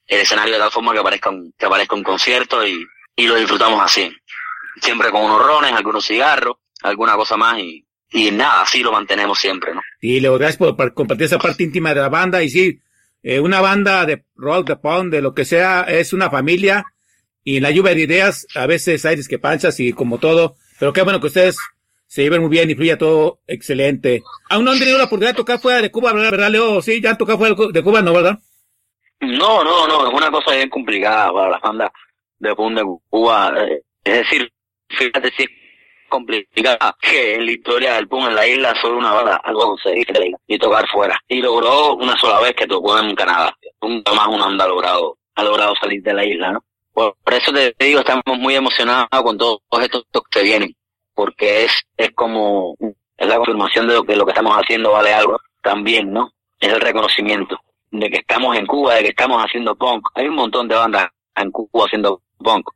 el 0.07 0.19
escenario 0.19 0.53
de 0.53 0.59
tal 0.59 0.71
forma 0.71 0.93
que 0.93 1.01
parezca 1.01 1.29
un, 1.29 1.53
que 1.57 1.67
parezca 1.67 1.95
un 1.95 2.03
concierto 2.03 2.65
y, 2.65 2.85
y 3.15 3.27
lo 3.27 3.35
disfrutamos 3.35 3.81
así. 3.83 4.11
Siempre 4.81 5.11
con 5.11 5.23
unos 5.23 5.41
rones, 5.41 5.73
algunos 5.73 6.05
cigarros, 6.05 6.57
alguna 6.83 7.15
cosa 7.15 7.35
más 7.35 7.59
y, 7.59 7.85
y 8.11 8.31
nada, 8.31 8.61
así 8.61 8.81
lo 8.81 8.91
mantenemos 8.91 9.39
siempre, 9.39 9.73
¿no? 9.73 9.81
Y 9.99 10.19
Leo, 10.19 10.37
gracias 10.37 10.57
por 10.57 10.93
compartir 10.93 11.25
esa 11.25 11.39
parte 11.39 11.63
íntima 11.63 11.93
de 11.93 12.01
la 12.01 12.09
banda. 12.09 12.41
Y 12.43 12.49
sí, 12.49 12.81
eh, 13.21 13.39
una 13.39 13.61
banda 13.61 14.05
de 14.05 14.25
rock, 14.35 14.67
de 14.67 14.75
punk, 14.77 15.11
de 15.11 15.21
lo 15.21 15.33
que 15.33 15.45
sea, 15.45 15.81
es 15.81 16.13
una 16.13 16.29
familia. 16.29 16.85
Y 17.49 17.57
en 17.57 17.63
la 17.63 17.71
lluvia 17.71 17.95
de 17.95 18.01
ideas, 18.01 18.45
a 18.53 18.67
veces 18.67 19.03
hay 19.05 19.15
discrepancias 19.15 19.79
y 19.79 19.91
como 19.91 20.19
todo. 20.19 20.53
Pero 20.79 20.93
qué 20.93 21.01
bueno 21.01 21.19
que 21.19 21.25
ustedes 21.25 21.57
se 22.05 22.21
lleven 22.21 22.41
muy 22.41 22.51
bien 22.51 22.69
y 22.69 22.75
fluya 22.75 22.99
todo 22.99 23.39
excelente. 23.47 24.21
Aún 24.51 24.65
no 24.65 24.69
han 24.69 24.77
tenido 24.77 24.99
la 24.99 25.05
oportunidad 25.05 25.31
de 25.31 25.37
tocar 25.37 25.59
fuera 25.59 25.81
de 25.81 25.89
Cuba, 25.89 26.13
¿verdad, 26.13 26.51
Leo? 26.51 26.79
Sí, 26.83 27.01
ya 27.01 27.09
han 27.09 27.17
tocado 27.17 27.39
fuera 27.39 27.55
de 27.73 27.81
Cuba, 27.83 28.03
¿no, 28.03 28.13
verdad? 28.13 28.37
No, 29.21 29.63
no, 29.63 29.87
no, 29.87 30.07
es 30.07 30.13
una 30.13 30.29
cosa 30.29 30.53
bien 30.53 30.69
complicada 30.69 31.33
para 31.33 31.49
las 31.49 31.61
bandas 31.61 31.89
de 32.37 32.53
punk 32.53 32.77
de 32.77 32.83
Cuba. 33.09 33.51
Es 34.03 34.13
decir, 34.13 34.53
fíjate 34.87 35.31
si 35.35 35.47
complicada 36.07 36.95
que 37.01 37.33
en 37.33 37.47
la 37.47 37.51
historia 37.51 37.93
del 37.95 38.07
punk 38.07 38.27
en 38.27 38.35
la 38.35 38.45
isla 38.45 38.75
solo 38.79 38.99
una 38.99 39.11
banda 39.11 39.41
algo 39.43 39.75
conseguir 39.75 40.05
y 40.45 40.59
tocar 40.59 40.87
fuera. 40.87 41.19
Y 41.27 41.41
logró 41.41 41.95
una 41.95 42.15
sola 42.15 42.41
vez 42.41 42.53
que 42.53 42.67
tocó 42.67 42.99
en 42.99 43.15
Canadá. 43.15 43.57
Nunca 43.81 44.13
más 44.13 44.27
una 44.27 44.45
banda 44.45 44.67
logrado, 44.67 45.17
ha 45.33 45.43
logrado 45.43 45.73
salir 45.81 46.03
de 46.03 46.13
la 46.13 46.23
isla, 46.23 46.51
¿no? 46.51 46.63
Por, 47.23 47.33
eso 47.33 47.53
te 47.53 47.73
digo, 47.79 47.99
estamos 47.99 48.23
muy 48.37 48.55
emocionados 48.55 49.07
con 49.23 49.37
todos 49.37 49.61
estos 49.81 50.03
que 50.29 50.43
vienen, 50.43 50.75
porque 51.13 51.63
es, 51.63 51.71
es 51.95 52.11
como, 52.11 52.75
es 53.17 53.27
la 53.27 53.37
confirmación 53.37 53.87
de 53.87 53.93
lo 53.93 54.03
que 54.03 54.17
lo 54.17 54.25
que 54.25 54.31
estamos 54.31 54.55
haciendo 54.57 54.91
vale 54.91 55.13
algo 55.13 55.39
también, 55.61 56.11
¿no? 56.11 56.33
Es 56.59 56.73
el 56.73 56.81
reconocimiento 56.81 57.57
de 57.91 58.09
que 58.09 58.17
estamos 58.17 58.57
en 58.57 58.65
Cuba, 58.65 58.95
de 58.95 59.03
que 59.03 59.09
estamos 59.09 59.41
haciendo 59.41 59.75
punk. 59.75 60.09
Hay 60.13 60.27
un 60.27 60.35
montón 60.35 60.67
de 60.67 60.75
bandas 60.75 61.07
en 61.35 61.51
Cuba 61.51 61.85
haciendo 61.85 62.21
punk, 62.37 62.69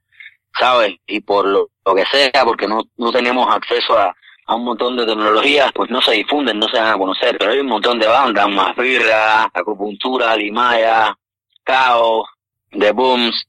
¿sabes? 0.58 0.96
Y 1.06 1.20
por 1.20 1.46
lo, 1.46 1.70
que 1.94 2.06
sea, 2.06 2.46
porque 2.46 2.68
no, 2.68 2.80
no 2.96 3.12
tenemos 3.12 3.54
acceso 3.54 3.98
a, 3.98 4.16
a 4.46 4.56
un 4.56 4.64
montón 4.64 4.96
de 4.96 5.06
tecnologías, 5.06 5.70
pues 5.74 5.90
no 5.90 6.02
se 6.02 6.14
difunden, 6.14 6.60
no 6.60 6.70
se 6.70 6.78
dan 6.78 6.94
a 6.94 6.98
conocer. 6.98 7.38
Pero 7.38 7.52
hay 7.52 7.60
un 7.60 7.68
montón 7.68 8.00
de 8.00 8.08
bandas, 8.08 8.50
más 8.50 8.74
birra, 8.78 9.44
acupuntura, 9.54 10.34
limaya, 10.38 11.14
caos, 11.66 12.26
The 12.72 12.92
Booms, 12.92 13.48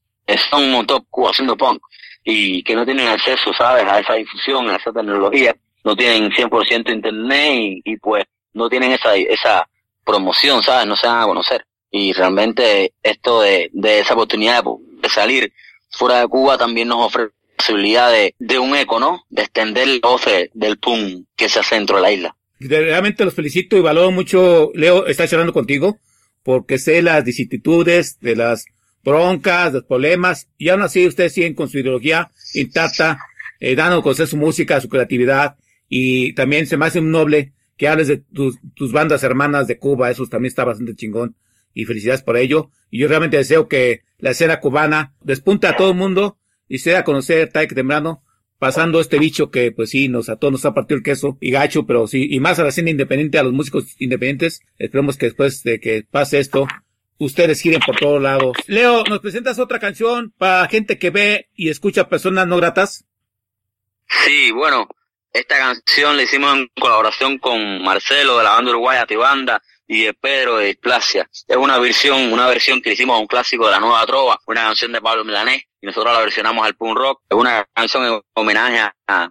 son 0.49 0.63
un 0.63 0.71
montón 0.71 1.05
haciendo 1.29 1.55
punk 1.57 1.81
y 2.23 2.63
que 2.63 2.75
no 2.75 2.85
tienen 2.85 3.07
acceso, 3.07 3.53
¿sabes? 3.53 3.85
A 3.85 3.99
esa 3.99 4.13
difusión, 4.15 4.69
a 4.69 4.75
esa 4.77 4.91
tecnología, 4.91 5.55
no 5.83 5.95
tienen 5.95 6.31
100% 6.31 6.91
internet 6.93 7.81
y, 7.83 7.97
pues 7.97 8.23
no 8.53 8.69
tienen 8.69 8.91
esa, 8.93 9.15
esa 9.15 9.67
promoción, 10.03 10.63
¿sabes? 10.63 10.87
No 10.87 10.95
se 10.95 11.07
dan 11.07 11.21
a 11.21 11.25
conocer. 11.25 11.65
Y 11.91 12.13
realmente 12.13 12.93
esto 13.03 13.41
de, 13.41 13.69
de 13.73 13.99
esa 13.99 14.13
oportunidad 14.13 14.63
de, 14.63 15.09
salir 15.09 15.53
fuera 15.91 16.21
de 16.21 16.27
Cuba 16.27 16.57
también 16.57 16.87
nos 16.87 17.05
ofrece 17.05 17.31
posibilidad 17.55 18.11
de, 18.11 18.33
de 18.39 18.59
un 18.59 18.75
eco, 18.75 18.99
¿no? 18.99 19.23
De 19.29 19.43
extender 19.43 19.87
el 19.87 19.99
voz 20.01 20.25
de- 20.25 20.49
del 20.53 20.77
punk 20.77 21.25
que 21.35 21.47
se 21.47 21.59
hace 21.59 21.75
dentro 21.75 21.97
de 21.97 22.01
la 22.01 22.11
isla. 22.11 22.35
Realmente 22.59 23.23
los 23.23 23.33
felicito 23.33 23.77
y 23.77 23.81
valoro 23.81 24.11
mucho, 24.11 24.71
Leo, 24.73 25.05
estar 25.05 25.27
charlando 25.27 25.53
contigo, 25.53 25.99
porque 26.43 26.77
sé 26.79 27.01
las 27.01 27.23
vicisitudes 27.23 28.19
de 28.19 28.35
las 28.35 28.65
broncas, 29.05 29.71
los 29.71 29.83
problemas, 29.83 30.49
y 30.57 30.69
aún 30.69 30.81
así 30.81 31.07
ustedes 31.07 31.33
siguen 31.33 31.53
con 31.53 31.69
su 31.69 31.79
ideología 31.79 32.31
intacta, 32.53 33.19
eh, 33.59 33.75
dando 33.75 33.99
a 33.99 34.03
conocer 34.03 34.27
su 34.27 34.35
música, 34.35 34.81
su 34.81 34.89
creatividad, 34.89 35.55
y 35.87 36.33
también 36.33 36.65
se 36.67 36.75
me 36.75 36.87
hace 36.87 36.99
un 36.99 37.11
noble 37.11 37.53
que 37.77 37.87
hables 37.87 38.07
de 38.07 38.17
tus, 38.17 38.57
tus 38.73 38.91
bandas 38.91 39.23
hermanas 39.23 39.67
de 39.67 39.77
Cuba, 39.77 40.09
eso 40.09 40.25
también 40.25 40.49
está 40.49 40.65
bastante 40.65 40.95
chingón, 40.95 41.37
y 41.73 41.85
felicidades 41.85 42.23
por 42.23 42.35
ello, 42.35 42.71
y 42.89 42.99
yo 42.99 43.07
realmente 43.07 43.37
deseo 43.37 43.67
que 43.67 44.01
la 44.17 44.31
escena 44.31 44.59
cubana 44.59 45.13
despunte 45.21 45.67
a 45.67 45.77
todo 45.77 45.91
el 45.91 45.97
mundo, 45.97 46.39
y 46.67 46.79
se 46.79 46.89
dé 46.89 46.97
a 46.97 47.03
conocer 47.03 47.51
Taik 47.51 47.75
Temprano, 47.75 48.23
pasando 48.57 48.99
este 48.99 49.19
bicho 49.19 49.51
que 49.51 49.71
pues 49.71 49.89
sí 49.89 50.07
nos 50.07 50.29
a 50.29 50.37
todos 50.37 50.53
nos 50.53 50.65
ha 50.65 50.73
partido 50.73 50.97
el 50.97 51.03
queso 51.03 51.37
y 51.41 51.51
gacho, 51.51 51.85
pero 51.85 52.07
sí, 52.07 52.27
y 52.29 52.39
más 52.39 52.57
a 52.57 52.63
la 52.63 52.69
escena 52.69 52.89
independiente, 52.89 53.37
a 53.37 53.43
los 53.43 53.53
músicos 53.53 53.95
independientes, 53.99 54.61
esperemos 54.77 55.17
que 55.17 55.27
después 55.27 55.61
de 55.63 55.79
que 55.79 56.03
pase 56.09 56.39
esto, 56.39 56.65
ustedes 57.17 57.61
giren 57.61 57.81
por 57.85 57.97
todos 57.97 58.21
lados. 58.21 58.57
Leo, 58.67 59.03
¿nos 59.03 59.19
presentas 59.19 59.59
otra 59.59 59.79
canción 59.79 60.33
para 60.37 60.67
gente 60.67 60.97
que 60.99 61.09
ve 61.09 61.49
y 61.55 61.69
escucha 61.69 62.09
personas 62.09 62.47
no 62.47 62.57
gratas? 62.57 63.05
Sí, 64.07 64.51
bueno, 64.51 64.87
esta 65.33 65.57
canción 65.57 66.15
la 66.15 66.23
hicimos 66.23 66.55
en 66.55 66.69
colaboración 66.79 67.37
con 67.39 67.83
Marcelo 67.83 68.37
de 68.37 68.43
la 68.43 68.51
banda 68.51 68.71
uruguaya 68.71 69.05
Tibanda 69.05 69.61
y 69.87 70.03
de 70.03 70.13
Pedro 70.13 70.57
de 70.57 70.67
Displasia. 70.67 71.29
Es 71.47 71.57
una 71.57 71.77
versión, 71.77 72.31
una 72.31 72.47
versión 72.47 72.81
que 72.81 72.93
hicimos 72.93 73.17
a 73.17 73.19
un 73.19 73.27
clásico 73.27 73.65
de 73.65 73.71
la 73.71 73.79
nueva 73.79 74.05
trova, 74.05 74.39
una 74.47 74.63
canción 74.63 74.91
de 74.91 75.01
Pablo 75.01 75.23
Milanés, 75.23 75.63
y 75.81 75.85
nosotros 75.85 76.13
la 76.13 76.21
versionamos 76.21 76.65
al 76.65 76.75
punk 76.75 76.97
rock. 76.97 77.21
Es 77.29 77.37
una 77.37 77.67
canción 77.73 78.05
en 78.05 78.21
homenaje 78.33 78.79
a, 79.07 79.29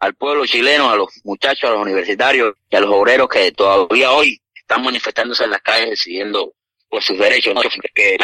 al 0.00 0.14
pueblo 0.14 0.44
chileno, 0.46 0.90
a 0.90 0.96
los 0.96 1.08
muchachos, 1.24 1.70
a 1.70 1.72
los 1.72 1.82
universitarios 1.82 2.54
y 2.68 2.76
a 2.76 2.80
los 2.80 2.90
obreros 2.90 3.28
que 3.28 3.52
todavía 3.52 4.10
hoy 4.10 4.40
están 4.54 4.82
manifestándose 4.82 5.44
en 5.44 5.50
las 5.50 5.62
calles 5.62 5.90
decidiendo 5.90 6.55
por 6.88 7.02
sus 7.02 7.18
derechos, 7.18 7.54
¿no? 7.54 7.60
que 7.94 8.16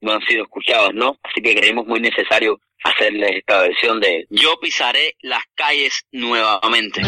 no 0.00 0.12
han 0.12 0.22
sido 0.22 0.44
escuchados, 0.44 0.94
¿no? 0.94 1.18
Así 1.22 1.40
que 1.42 1.54
creemos 1.54 1.86
muy 1.86 2.00
necesario 2.00 2.60
hacerle 2.82 3.38
esta 3.38 3.62
versión 3.62 4.00
de 4.00 4.26
Yo 4.30 4.58
pisaré 4.60 5.14
las 5.20 5.42
calles 5.54 6.04
nuevamente. 6.12 7.02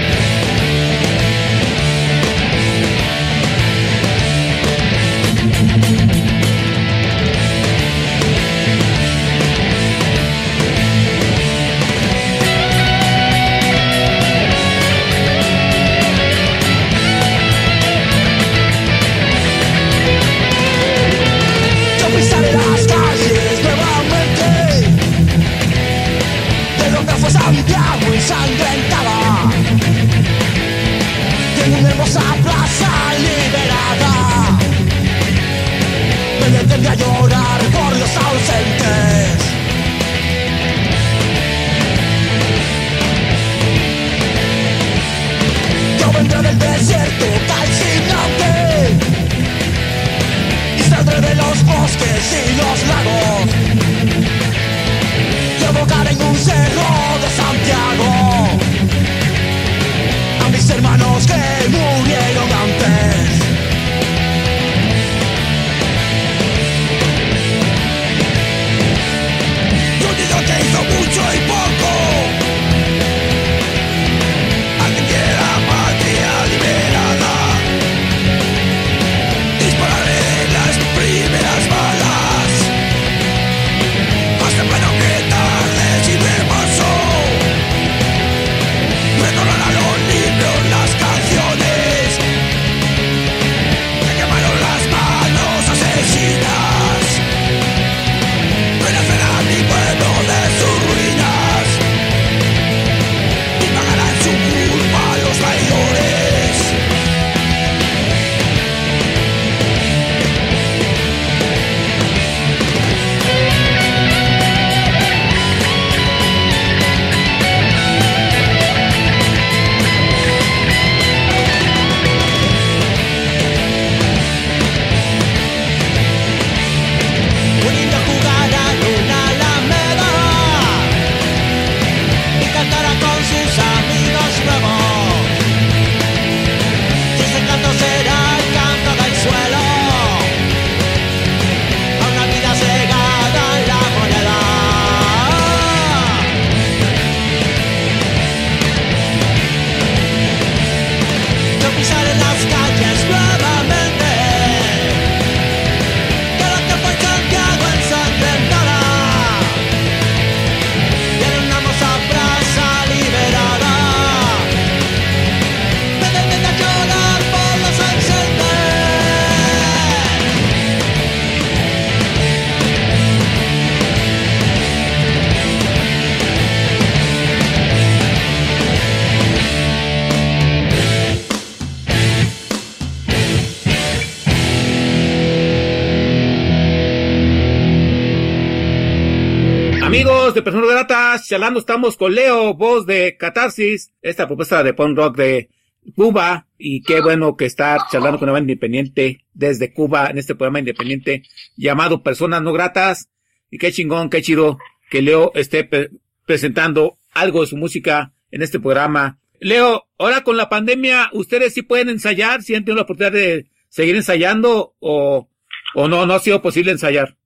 Charlando 191.33 191.60
estamos 191.60 191.96
con 191.96 192.14
Leo, 192.14 192.52
voz 192.52 192.85
de 192.85 193.16
Catarsis, 193.16 193.90
esta 194.02 194.26
propuesta 194.26 194.62
de 194.62 194.74
punk 194.74 194.98
rock 194.98 195.16
de 195.16 195.48
Cuba, 195.96 196.46
y 196.58 196.83
qué 196.83 197.00
bueno 197.00 197.38
que 197.38 197.46
está 197.46 197.78
charlando 197.90 198.18
con 198.18 198.28
una 198.28 198.35
banda 198.35 198.52
independiente 198.52 199.24
desde 199.33 199.72
Cuba 199.72 200.08
en 200.10 200.18
este 200.18 200.35
programa 200.35 200.58
independiente 200.58 201.22
llamado 201.56 202.02
Personas 202.02 202.42
No 202.42 202.52
Gratas, 202.52 203.08
y 203.50 203.56
qué 203.56 203.72
chingón, 203.72 204.10
qué 204.10 204.20
chido 204.20 204.58
que 204.90 205.00
Leo 205.00 205.33
esté 205.35 205.64
pre- 205.64 205.88
presentando 206.26 206.98
algo 207.14 207.40
de 207.40 207.46
su 207.46 207.56
música 207.56 208.12
en 208.30 208.42
este 208.42 208.60
programa. 208.60 209.18
Leo, 209.40 209.87
ahora 209.96 210.24
con 210.24 210.37
la 210.37 210.50
pandemia, 210.50 211.08
¿ustedes 211.14 211.54
sí 211.54 211.62
pueden 211.62 211.88
ensayar? 211.88 212.42
¿Sí 212.42 212.54
han 212.54 212.66
tenido 212.66 212.76
la 212.76 212.83
oportunidad 212.83 213.12
de 213.12 213.46
seguir 213.70 213.96
ensayando 213.96 214.74
o, 214.80 215.30
o 215.74 215.88
no, 215.88 216.04
no 216.04 216.12
ha 216.12 216.20
sido 216.20 216.42
posible 216.42 216.72
ensayar? 216.72 217.16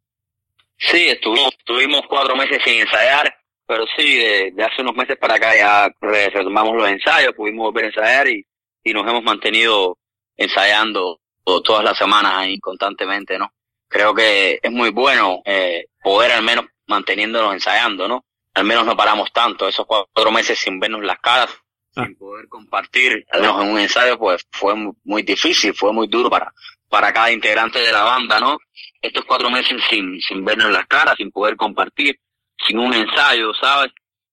Sí, 0.79 1.09
estuvimos, 1.09 1.53
estuvimos 1.59 2.03
cuatro 2.09 2.37
meses 2.37 2.63
sin 2.65 2.75
ensayar, 2.75 3.35
pero 3.67 3.85
sí, 3.97 4.17
de, 4.17 4.53
de 4.53 4.65
hace 4.65 4.83
unos 4.83 4.95
meses 4.97 5.17
para 5.17 5.35
acá 5.35 5.55
ya 5.57 5.89
re- 6.01 6.31
retomamos 6.31 6.75
los 6.77 6.89
ensayos, 6.89 7.33
pudimos 7.35 7.65
volver 7.67 7.85
a 7.85 7.89
ensayar 7.89 8.29
y, 8.29 8.47
y 8.85 8.93
nos 8.93 9.07
hemos 9.09 9.23
mantenido 9.23 9.99
ensayando 10.37 11.21
to- 11.45 11.63
todas 11.63 11.85
las 11.85 11.99
semanas 11.99 12.33
ahí 12.37 12.59
constantemente, 12.61 13.39
¿no? 13.39 13.53
Creo 13.89 14.15
que 14.15 14.59
es 14.63 14.71
muy 14.71 14.91
bueno 14.91 15.43
eh, 15.45 15.87
poder 16.03 16.33
al 16.33 16.43
menos 16.43 16.67
manteniéndonos 16.87 17.55
ensayando, 17.55 18.07
¿no? 18.09 18.25
Al 18.55 18.65
menos 18.65 18.85
no 18.87 18.97
paramos 18.97 19.33
tanto, 19.33 19.69
esos 19.69 19.87
cuatro 19.87 20.31
meses 20.31 20.59
sin 20.59 20.79
vernos 20.81 21.03
las 21.03 21.19
caras, 21.19 21.51
Ah. 21.99 22.05
sin 22.05 22.15
poder 22.17 22.47
compartir, 22.49 23.25
al 23.31 23.41
menos 23.41 23.63
en 23.63 23.71
un 23.71 23.79
ensayo, 23.79 24.19
pues 24.19 24.47
fue 24.53 24.75
mu- 24.75 24.93
muy 25.05 25.23
difícil, 25.23 25.73
fue 25.73 25.95
muy 25.95 26.07
duro 26.09 26.29
para, 26.29 26.53
para 26.91 27.11
cada 27.11 27.33
integrante 27.33 27.79
de 27.79 27.91
la 27.91 28.03
banda, 28.03 28.39
¿no? 28.39 28.59
estos 29.01 29.25
cuatro 29.25 29.49
meses 29.49 29.81
sin, 29.89 30.21
sin 30.21 30.45
vernos 30.45 30.71
las 30.71 30.87
caras, 30.87 31.15
sin 31.17 31.31
poder 31.31 31.57
compartir, 31.57 32.19
sin 32.67 32.79
un 32.79 32.95
ensayo, 32.95 33.53
¿sabes? 33.61 33.93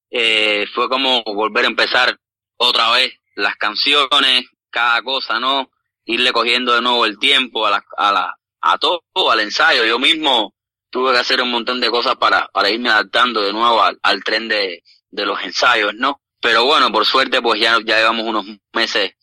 Eh, 0.10 0.66
fue 0.74 0.90
como 0.90 1.24
volver 1.24 1.66
a 1.66 1.70
empezar 1.70 2.18
otra 2.58 2.92
vez 2.92 3.14
las 3.36 3.56
canciones, 3.58 4.46
cada 4.70 5.02
cosa, 5.02 5.40
¿no? 5.40 5.72
Irle 6.06 6.32
cogiendo 6.32 6.74
de 6.74 6.82
nuevo 6.82 7.06
el 7.06 7.18
tiempo 7.18 7.66
a 7.66 7.72
la, 7.72 7.86
a 7.98 8.12
la, 8.12 8.38
a 8.62 8.78
todo, 8.78 9.02
al 9.32 9.40
ensayo. 9.40 9.86
Yo 9.86 10.00
mismo 10.00 10.54
tuve 10.90 11.14
que 11.14 11.20
hacer 11.20 11.42
un 11.42 11.50
montón 11.52 11.80
de 11.82 11.90
cosas 11.90 12.16
para, 12.18 12.48
para 12.54 12.70
irme 12.70 12.90
adaptando 12.90 13.42
de 13.42 13.54
nuevo 13.54 13.82
al, 13.82 14.00
al 14.04 14.24
tren 14.24 14.48
de, 14.48 14.84
de 15.10 15.26
los 15.26 15.42
ensayos, 15.44 15.94
¿no? 15.96 16.22
Pero 16.40 16.66
bueno, 16.66 16.92
por 16.92 17.06
suerte, 17.06 17.42
pues 17.42 17.60
ya, 17.60 17.78
ya 17.86 17.98
llevamos 17.98 18.26
unos 18.26 18.46
meses 18.74 19.14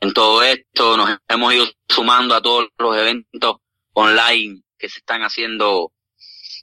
en 0.00 0.12
todo 0.12 0.42
esto, 0.42 0.96
nos 0.96 1.18
hemos 1.26 1.52
ido 1.52 1.66
sumando 1.88 2.34
a 2.34 2.40
todos 2.40 2.68
los 2.78 2.96
eventos 2.96 3.56
online 3.94 4.62
que 4.78 4.88
se 4.88 5.00
están 5.00 5.22
haciendo 5.22 5.92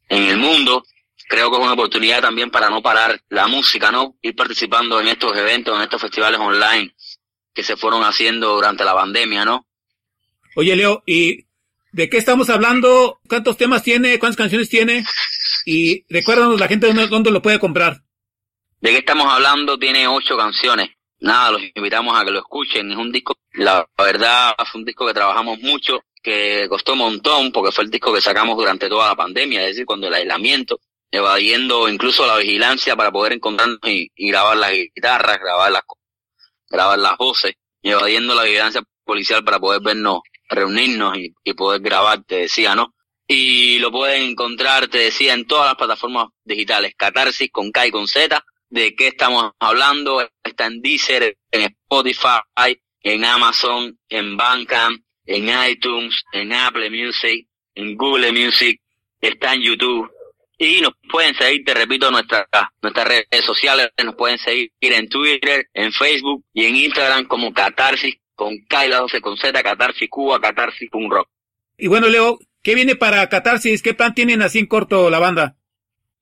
en 0.07 0.23
el 0.23 0.37
mundo. 0.37 0.83
Creo 1.28 1.49
que 1.49 1.57
es 1.57 1.63
una 1.63 1.73
oportunidad 1.73 2.21
también 2.21 2.51
para 2.51 2.69
no 2.69 2.82
parar 2.82 3.19
la 3.30 3.47
música, 3.47 3.91
¿no? 3.91 4.15
Ir 4.21 4.36
participando 4.36 4.99
en 5.01 5.07
estos 5.07 5.36
eventos, 5.36 5.76
en 5.76 5.84
estos 5.84 6.01
festivales 6.01 6.39
online 6.39 6.93
que 7.53 7.63
se 7.63 7.78
fueron 7.78 8.03
haciendo 8.03 8.53
durante 8.53 8.84
la 8.84 8.93
pandemia, 8.93 9.45
¿no? 9.45 9.65
Oye, 10.55 10.76
Leo, 10.76 11.03
¿y 11.05 11.45
de 11.93 12.09
qué 12.09 12.17
estamos 12.17 12.49
hablando? 12.49 13.19
¿Cuántos 13.28 13.57
temas 13.57 13.82
tiene? 13.82 14.19
¿Cuántas 14.19 14.38
canciones 14.38 14.69
tiene? 14.69 15.05
Y 15.65 16.05
recuérdanos 16.13 16.59
la 16.59 16.67
gente 16.67 16.88
dónde, 16.88 17.07
dónde 17.07 17.32
lo 17.32 17.41
puede 17.41 17.59
comprar. 17.59 18.01
¿De 18.82 18.91
qué 18.91 18.97
estamos 18.97 19.26
hablando? 19.32 19.80
Tiene 19.80 20.07
ocho 20.07 20.38
canciones. 20.38 20.89
Nada, 21.19 21.51
los 21.51 21.61
invitamos 21.73 22.15
a 22.19 22.26
que 22.26 22.32
lo 22.32 22.39
escuchen. 22.39 22.91
Es 22.91 22.97
un 22.97 23.11
disco, 23.11 23.36
la 23.53 23.88
verdad, 23.97 24.53
fue 24.69 24.82
un 24.82 24.86
disco 24.86 25.07
que 25.07 25.13
trabajamos 25.13 25.59
mucho, 25.59 26.03
que 26.21 26.67
costó 26.69 26.93
un 26.93 26.99
montón, 26.99 27.51
porque 27.51 27.71
fue 27.71 27.86
el 27.86 27.89
disco 27.89 28.13
que 28.13 28.21
sacamos 28.21 28.57
durante 28.57 28.89
toda 28.89 29.07
la 29.07 29.15
pandemia, 29.15 29.61
es 29.61 29.67
decir, 29.69 29.86
cuando 29.86 30.07
el 30.07 30.13
aislamiento, 30.13 30.80
evadiendo 31.11 31.87
incluso 31.87 32.25
la 32.25 32.37
vigilancia 32.37 32.95
para 32.95 33.11
poder 33.11 33.33
encontrarnos 33.33 33.79
y, 33.85 34.09
grabar 34.15 34.57
las 34.57 34.71
guitarras, 34.71 35.39
grabar 35.39 35.71
las, 35.71 35.83
grabar 36.69 36.99
las 36.99 37.17
voces, 37.17 37.53
evadiendo 37.81 38.35
la 38.35 38.43
vigilancia 38.43 38.81
policial 39.03 39.43
para 39.43 39.59
poder 39.59 39.81
vernos, 39.81 40.21
reunirnos 40.49 41.17
y, 41.17 41.33
y 41.43 41.53
poder 41.53 41.81
grabar, 41.81 42.23
te 42.23 42.35
decía, 42.41 42.75
¿no? 42.75 42.93
Y 43.27 43.79
lo 43.79 43.91
pueden 43.91 44.23
encontrar, 44.23 44.87
te 44.87 44.99
decía, 44.99 45.33
en 45.33 45.47
todas 45.47 45.65
las 45.65 45.75
plataformas 45.75 46.27
digitales, 46.43 46.93
Catarsis 46.95 47.49
con 47.51 47.71
K 47.71 47.87
y 47.87 47.91
con 47.91 48.07
Z, 48.07 48.43
de 48.69 48.95
qué 48.95 49.07
estamos 49.07 49.53
hablando, 49.59 50.27
está 50.43 50.67
en 50.67 50.81
Deezer, 50.81 51.37
en 51.51 51.61
Spotify, 51.61 52.79
en 53.01 53.25
Amazon, 53.25 53.97
en 54.09 54.37
Bandcamp, 54.37 55.01
en 55.25 55.69
iTunes, 55.69 56.23
en 56.33 56.53
Apple 56.53 56.89
Music, 56.89 57.47
en 57.73 57.95
Google 57.95 58.31
Music, 58.31 58.79
está 59.21 59.53
en 59.53 59.61
YouTube. 59.61 60.09
Y 60.57 60.81
nos 60.81 60.93
pueden 61.11 61.35
seguir, 61.35 61.63
te 61.65 61.73
repito, 61.73 62.09
nuestras 62.11 62.45
nuestras 62.81 63.07
redes 63.07 63.45
sociales, 63.45 63.89
nos 64.03 64.15
pueden 64.15 64.37
seguir 64.37 64.71
en 64.81 65.09
Twitter, 65.09 65.67
en 65.73 65.91
Facebook 65.91 66.45
y 66.53 66.65
en 66.65 66.75
Instagram 66.75 67.25
como 67.25 67.53
Catarsis, 67.53 68.15
con 68.35 68.57
K 68.67 68.85
y 68.85 68.89
la 68.89 68.99
12 68.99 69.21
con 69.21 69.37
Z, 69.37 69.61
Catarsis 69.61 70.09
Cuba, 70.09 70.39
Catarsis 70.39 70.89
Punk 70.89 71.11
Rock. 71.11 71.29
Y 71.77 71.87
bueno, 71.87 72.07
Leo, 72.07 72.39
¿qué 72.63 72.73
viene 72.73 72.95
para 72.95 73.27
Catarsis? 73.27 73.81
¿Qué 73.81 73.93
plan 73.93 74.13
tienen 74.13 74.41
así 74.41 74.59
en 74.59 74.67
corto 74.67 75.09
la 75.09 75.19
banda? 75.19 75.57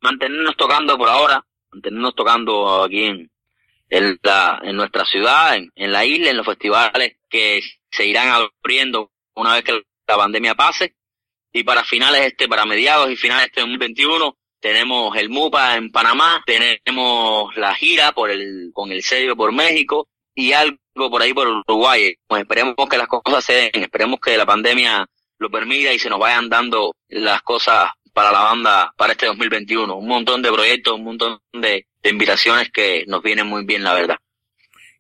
mantenernos 0.04 0.56
tocando 0.58 0.98
por 0.98 1.10
ahora, 1.10 1.44
mantenernos 1.72 2.14
tocando 2.14 2.84
aquí 2.84 3.06
en, 3.06 3.32
en, 3.90 4.20
la, 4.22 4.60
en 4.64 4.76
nuestra 4.76 5.06
ciudad, 5.06 5.56
en, 5.56 5.72
en 5.76 5.92
la 5.92 6.06
isla, 6.06 6.30
en 6.30 6.38
los 6.38 6.46
festivales 6.46 7.16
que 7.30 7.62
se 7.90 8.06
irán 8.06 8.28
abriendo 8.30 9.12
una 9.34 9.54
vez 9.54 9.64
que 9.64 9.82
la 10.08 10.18
pandemia 10.18 10.54
pase. 10.54 10.96
Y 11.54 11.64
para 11.64 11.84
finales 11.84 12.22
este, 12.22 12.48
para 12.48 12.66
mediados 12.66 13.10
y 13.12 13.16
finales 13.16 13.44
de 13.44 13.48
este 13.48 13.62
2021, 13.62 14.36
tenemos 14.60 15.16
el 15.18 15.30
MUPA 15.30 15.78
en 15.78 15.92
Panamá, 15.92 16.44
tenemos 16.46 17.56
la 17.56 17.76
gira 17.76 18.12
por 18.12 18.32
el, 18.32 18.72
con 18.74 18.92
el 18.92 19.04
sello 19.04 19.36
por 19.36 19.52
México 19.52 20.08
y 20.34 20.54
algo 20.54 20.78
por 20.96 21.22
ahí 21.22 21.34
por 21.34 21.48
Uruguay. 21.48 22.16
Pues 22.28 22.42
esperemos 22.42 22.76
que 22.90 22.98
las 22.98 23.08
cosas 23.08 23.46
se 23.46 23.54
den, 23.54 23.84
esperemos 23.84 24.20
que 24.20 24.36
la 24.36 24.46
pandemia 24.46 25.06
lo 25.38 25.52
permita 25.52 25.94
y 25.94 26.00
se 26.00 26.10
nos 26.10 26.20
vayan 26.20 26.50
dando 26.50 26.96
las 27.10 27.42
cosas 27.44 27.92
para 28.14 28.32
la 28.32 28.40
banda 28.40 28.94
para 28.98 29.14
este 29.14 29.26
2021. 29.26 29.96
Un 29.96 30.08
montón 30.08 30.42
de 30.42 30.52
proyectos, 30.52 30.94
un 30.96 31.04
montón 31.04 31.40
de, 31.52 31.86
invitaciones 32.04 32.70
que 32.72 33.06
nos 33.08 33.24
vienen 33.24 33.48
muy 33.48 33.66
bien, 33.66 33.84
la 33.84 33.94
verdad. 33.94 34.18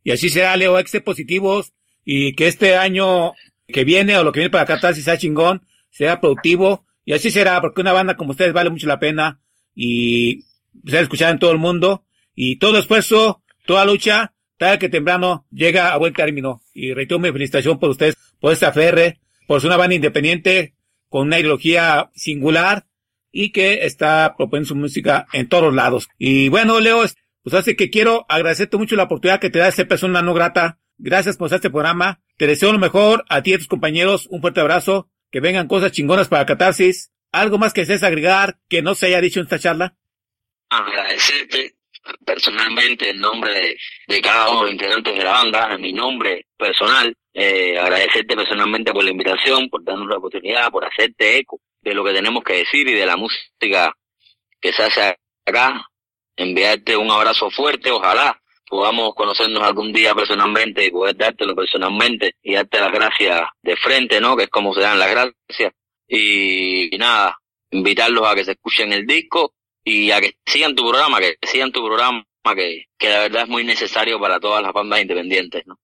Y 0.04 0.12
así 0.12 0.30
será, 0.30 0.56
Leo, 0.56 0.78
esté 0.80 1.01
positivos 1.01 1.74
y 2.06 2.34
que 2.36 2.47
este 2.47 2.78
año 2.78 3.34
que 3.68 3.84
viene 3.84 4.18
o 4.18 4.24
lo 4.24 4.32
que 4.32 4.39
viene 4.39 4.51
para 4.51 4.66
Catarsis 4.66 5.06
sea 5.06 5.18
chingón, 5.18 5.66
sea 5.94 6.20
productivo 6.20 6.86
y 7.06 7.14
así 7.14 7.32
será, 7.32 7.62
porque 7.62 7.82
una 7.82 7.94
banda 7.94 8.18
como 8.18 8.32
ustedes 8.32 8.54
vale 8.54 8.70
mucho 8.70 8.88
la 8.88 9.00
pena 9.00 9.39
y 9.76 10.44
ser 10.86 11.04
escuchada 11.04 11.32
en 11.32 11.39
todo 11.39 11.52
el 11.52 11.58
mundo 11.58 12.06
y 12.36 12.58
todo 12.58 12.78
esfuerzo, 12.80 13.44
toda 13.66 13.86
lucha, 13.86 14.34
tal 14.58 14.80
que 14.80 14.89
temprano 14.89 15.46
llega 15.52 15.94
a 15.94 15.98
buen 15.98 16.14
término. 16.14 16.62
Y 16.74 16.94
reitero 16.94 17.20
mi 17.20 17.32
felicitación 17.32 17.80
por 17.80 17.89
ustedes, 17.89 18.18
por 18.39 18.54
esta 18.54 18.70
FR, 18.70 19.20
por 19.48 19.62
ser 19.62 19.70
una 19.70 19.78
banda 19.78 19.96
independiente 19.96 20.76
con 21.10 21.28
una 21.28 21.39
ideología 21.39 22.10
singular 22.16 22.88
y 23.32 23.52
que 23.52 23.86
está 23.86 24.34
proponiendo 24.38 24.70
su 24.70 24.76
música 24.76 25.28
en 25.34 25.48
todos 25.50 25.74
lados. 25.74 26.08
Y 26.18 26.50
bueno, 26.50 26.80
Leo, 26.80 27.04
pues 27.44 27.54
así 27.54 27.76
que 27.76 27.89
quiero 27.89 28.26
agradecerte 28.30 28.78
mucho 28.78 28.96
la 28.96 29.04
oportunidad 29.04 29.39
que 29.39 29.50
te 29.50 29.60
da 29.60 29.68
esta 29.68 29.86
persona 29.86 30.22
no 30.22 30.34
grata. 30.34 30.80
Gracias 30.98 31.36
por 31.36 31.54
este 31.54 31.70
programa. 31.70 32.22
Te 32.38 32.48
deseo 32.48 32.72
lo 32.72 32.80
mejor 32.80 33.26
a 33.28 33.44
ti 33.44 33.52
y 33.52 33.54
a 33.56 33.58
tus 33.58 33.68
compañeros. 33.68 34.28
Un 34.32 34.41
fuerte 34.41 34.62
abrazo. 34.62 35.10
Que 35.34 35.39
vengan 35.39 35.67
cosas 35.67 35.91
chingonas 35.91 36.27
para 36.27 36.45
Catarsis. 36.45 37.11
¿Algo 37.31 37.57
más 37.57 37.73
que 37.73 37.81
desees 37.81 38.03
agregar 38.03 38.57
que 38.69 38.84
no 38.84 38.93
se 38.93 39.07
haya 39.07 39.19
dicho 39.19 39.39
en 39.39 39.45
esta 39.45 39.57
charla? 39.57 39.95
Agradecerte 40.69 41.73
personalmente 42.23 43.09
en 43.09 43.19
nombre 43.19 43.75
de, 44.07 44.21
cada 44.21 44.51
uno 44.51 44.59
de 44.59 44.65
los 44.65 44.73
integrantes 44.73 45.17
de 45.17 45.23
la 45.23 45.31
banda, 45.31 45.73
en 45.73 45.81
mi 45.81 45.91
nombre 45.91 46.45
personal, 46.55 47.15
eh, 47.34 47.79
agradecerte 47.79 48.36
personalmente 48.36 48.93
por 48.93 49.03
la 49.03 49.09
invitación, 49.09 49.69
por 49.69 49.84
darnos 49.84 50.07
la 50.07 50.17
oportunidad, 50.17 50.69
por 50.69 50.86
hacerte 50.86 51.39
eco 51.39 51.59
de 51.81 51.95
lo 51.95 52.05
que 52.05 52.13
tenemos 52.13 52.43
que 52.43 52.57
decir 52.57 52.88
y 52.88 52.93
de 52.93 53.05
la 53.07 53.17
música 53.17 53.91
que 54.61 54.71
se 54.71 54.84
hace 54.84 55.17
acá. 55.47 55.84
Enviarte 56.36 56.95
un 56.95 57.09
abrazo 57.09 57.49
fuerte, 57.49 57.89
ojalá 57.89 58.39
podamos 58.74 59.13
conocernos 59.15 59.61
algún 59.61 59.93
día 59.93 60.15
personalmente 60.15 60.86
y 60.86 60.91
poder 60.91 61.15
dártelo 61.15 61.55
personalmente 61.55 62.36
y 62.41 62.55
darte 62.55 62.80
las 62.80 62.91
gracias 62.91 63.41
de 63.61 63.76
frente, 63.76 64.19
¿no? 64.19 64.36
Que 64.36 64.43
es 64.45 64.49
como 64.49 64.74
se 64.74 64.82
dan 64.82 64.97
las 64.99 65.11
gracias. 65.11 65.74
Y, 66.07 66.89
nada, 66.97 67.38
invitarlos 67.71 68.28
a 68.28 68.36
que 68.36 68.43
se 68.43 68.51
escuchen 68.51 68.91
el 68.91 69.05
disco 69.05 69.53
y 69.84 70.11
a 70.11 70.19
que 70.19 70.34
sigan 70.45 70.76
tu 70.76 70.84
programa, 70.89 71.19
que 71.19 71.36
sigan 71.43 71.71
tu 71.71 71.86
programa, 71.86 72.26
que, 72.55 72.86
que 72.97 73.09
la 73.09 73.19
verdad 73.19 73.43
es 73.43 73.49
muy 73.49 73.63
necesario 73.63 74.19
para 74.19 74.39
todas 74.39 74.61
las 74.63 74.74
bandas 74.74 75.01
independientes, 75.01 75.63
¿no? 75.65 75.80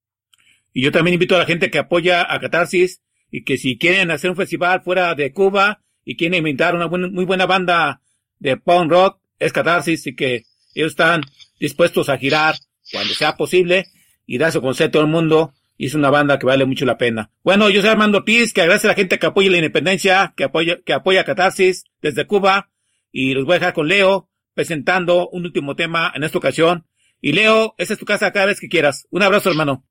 Y 0.73 0.83
yo 0.83 0.91
también 0.91 1.13
invito 1.13 1.35
a 1.35 1.39
la 1.39 1.45
gente 1.45 1.71
que 1.71 1.79
apoya 1.79 2.25
a 2.31 2.39
Catarsis 2.39 3.01
y 3.31 3.43
que 3.43 3.57
si 3.57 3.77
quieren 3.77 4.11
hacer 4.11 4.29
un 4.29 4.35
festival 4.35 4.81
fuera 4.81 5.13
de 5.15 5.31
Cuba 5.33 5.81
y 6.05 6.15
quieren 6.15 6.37
invitar 6.39 6.75
una 6.75 6.85
buena- 6.87 7.09
muy 7.09 7.25
buena 7.25 7.45
banda 7.45 8.01
de 8.39 8.57
punk 8.57 8.91
rock, 8.91 9.19
es 9.39 9.51
Catarsis 9.53 10.05
y 10.07 10.15
que 10.15 10.43
ellos 10.75 10.91
están 10.91 11.23
dispuestos 11.59 12.09
a 12.09 12.17
girar 12.17 12.55
cuando 12.91 13.13
sea 13.13 13.35
posible 13.35 13.85
y 14.25 14.37
dar 14.37 14.51
su 14.51 14.61
concepto 14.61 14.99
al 14.99 15.07
mundo 15.07 15.53
y 15.77 15.85
es 15.85 15.93
una 15.95 16.09
banda 16.09 16.37
que 16.37 16.45
vale 16.45 16.65
mucho 16.65 16.85
la 16.85 16.97
pena. 16.97 17.31
Bueno, 17.41 17.69
yo 17.69 17.81
soy 17.81 17.89
Armando 17.89 18.17
Ortiz, 18.19 18.53
que 18.53 18.61
agradece 18.61 18.87
a 18.87 18.91
la 18.91 18.95
gente 18.95 19.17
que 19.17 19.25
apoya 19.25 19.49
la 19.49 19.57
independencia, 19.57 20.33
que 20.35 20.43
apoya, 20.43 20.77
que 20.85 20.91
apoya 20.93 21.21
a 21.21 21.23
Catarsis 21.23 21.85
desde 22.01 22.27
Cuba 22.27 22.69
y 23.11 23.33
los 23.33 23.45
voy 23.45 23.55
a 23.55 23.59
dejar 23.59 23.73
con 23.73 23.87
Leo, 23.87 24.29
presentando 24.53 25.29
un 25.29 25.45
último 25.45 25.75
tema 25.75 26.11
en 26.13 26.23
esta 26.23 26.37
ocasión. 26.37 26.85
Y 27.21 27.31
Leo, 27.31 27.75
esa 27.77 27.93
es 27.93 27.99
tu 27.99 28.05
casa 28.05 28.31
cada 28.33 28.47
vez 28.47 28.59
que 28.59 28.67
quieras. 28.67 29.07
Un 29.09 29.23
abrazo, 29.23 29.49
hermano. 29.49 29.85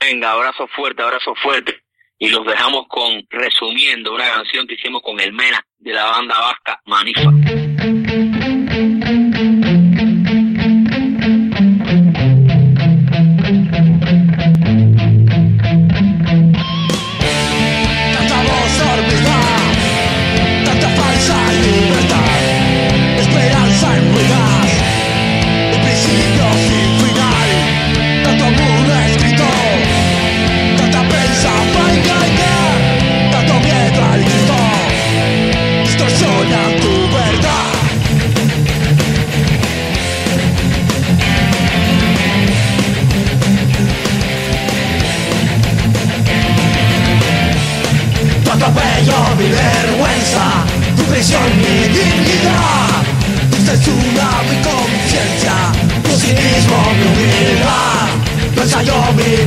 Venga, 0.00 0.32
abrazo 0.32 0.66
fuerte, 0.74 1.02
abrazo 1.02 1.32
fuerte. 1.42 1.80
Y 2.18 2.28
los 2.28 2.44
dejamos 2.44 2.86
con, 2.88 3.24
resumiendo, 3.30 4.14
una 4.14 4.28
canción 4.28 4.66
que 4.66 4.74
hicimos 4.74 5.00
con 5.02 5.20
el 5.20 5.32
Mena 5.32 5.64
de 5.78 5.92
la 5.92 6.04
banda 6.06 6.38
vasca 6.40 6.80
Manifa. 6.86 8.43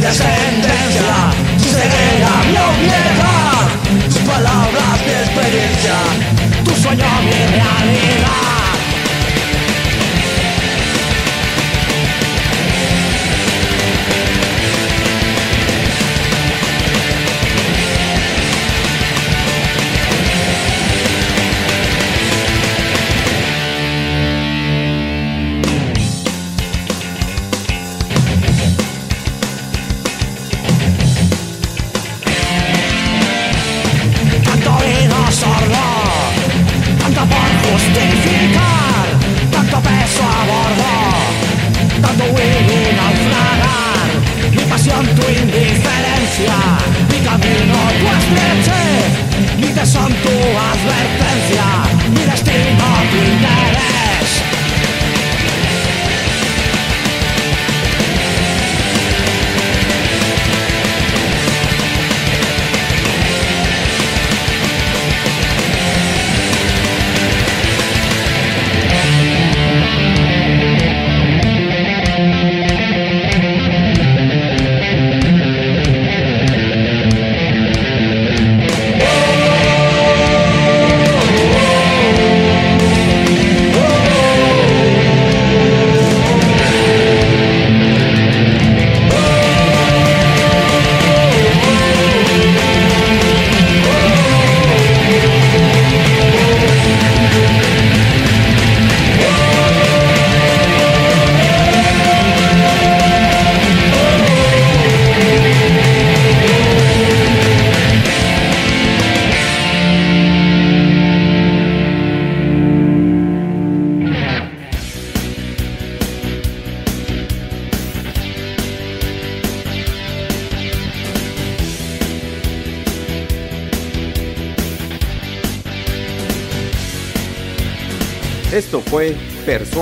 Mi 0.07 0.56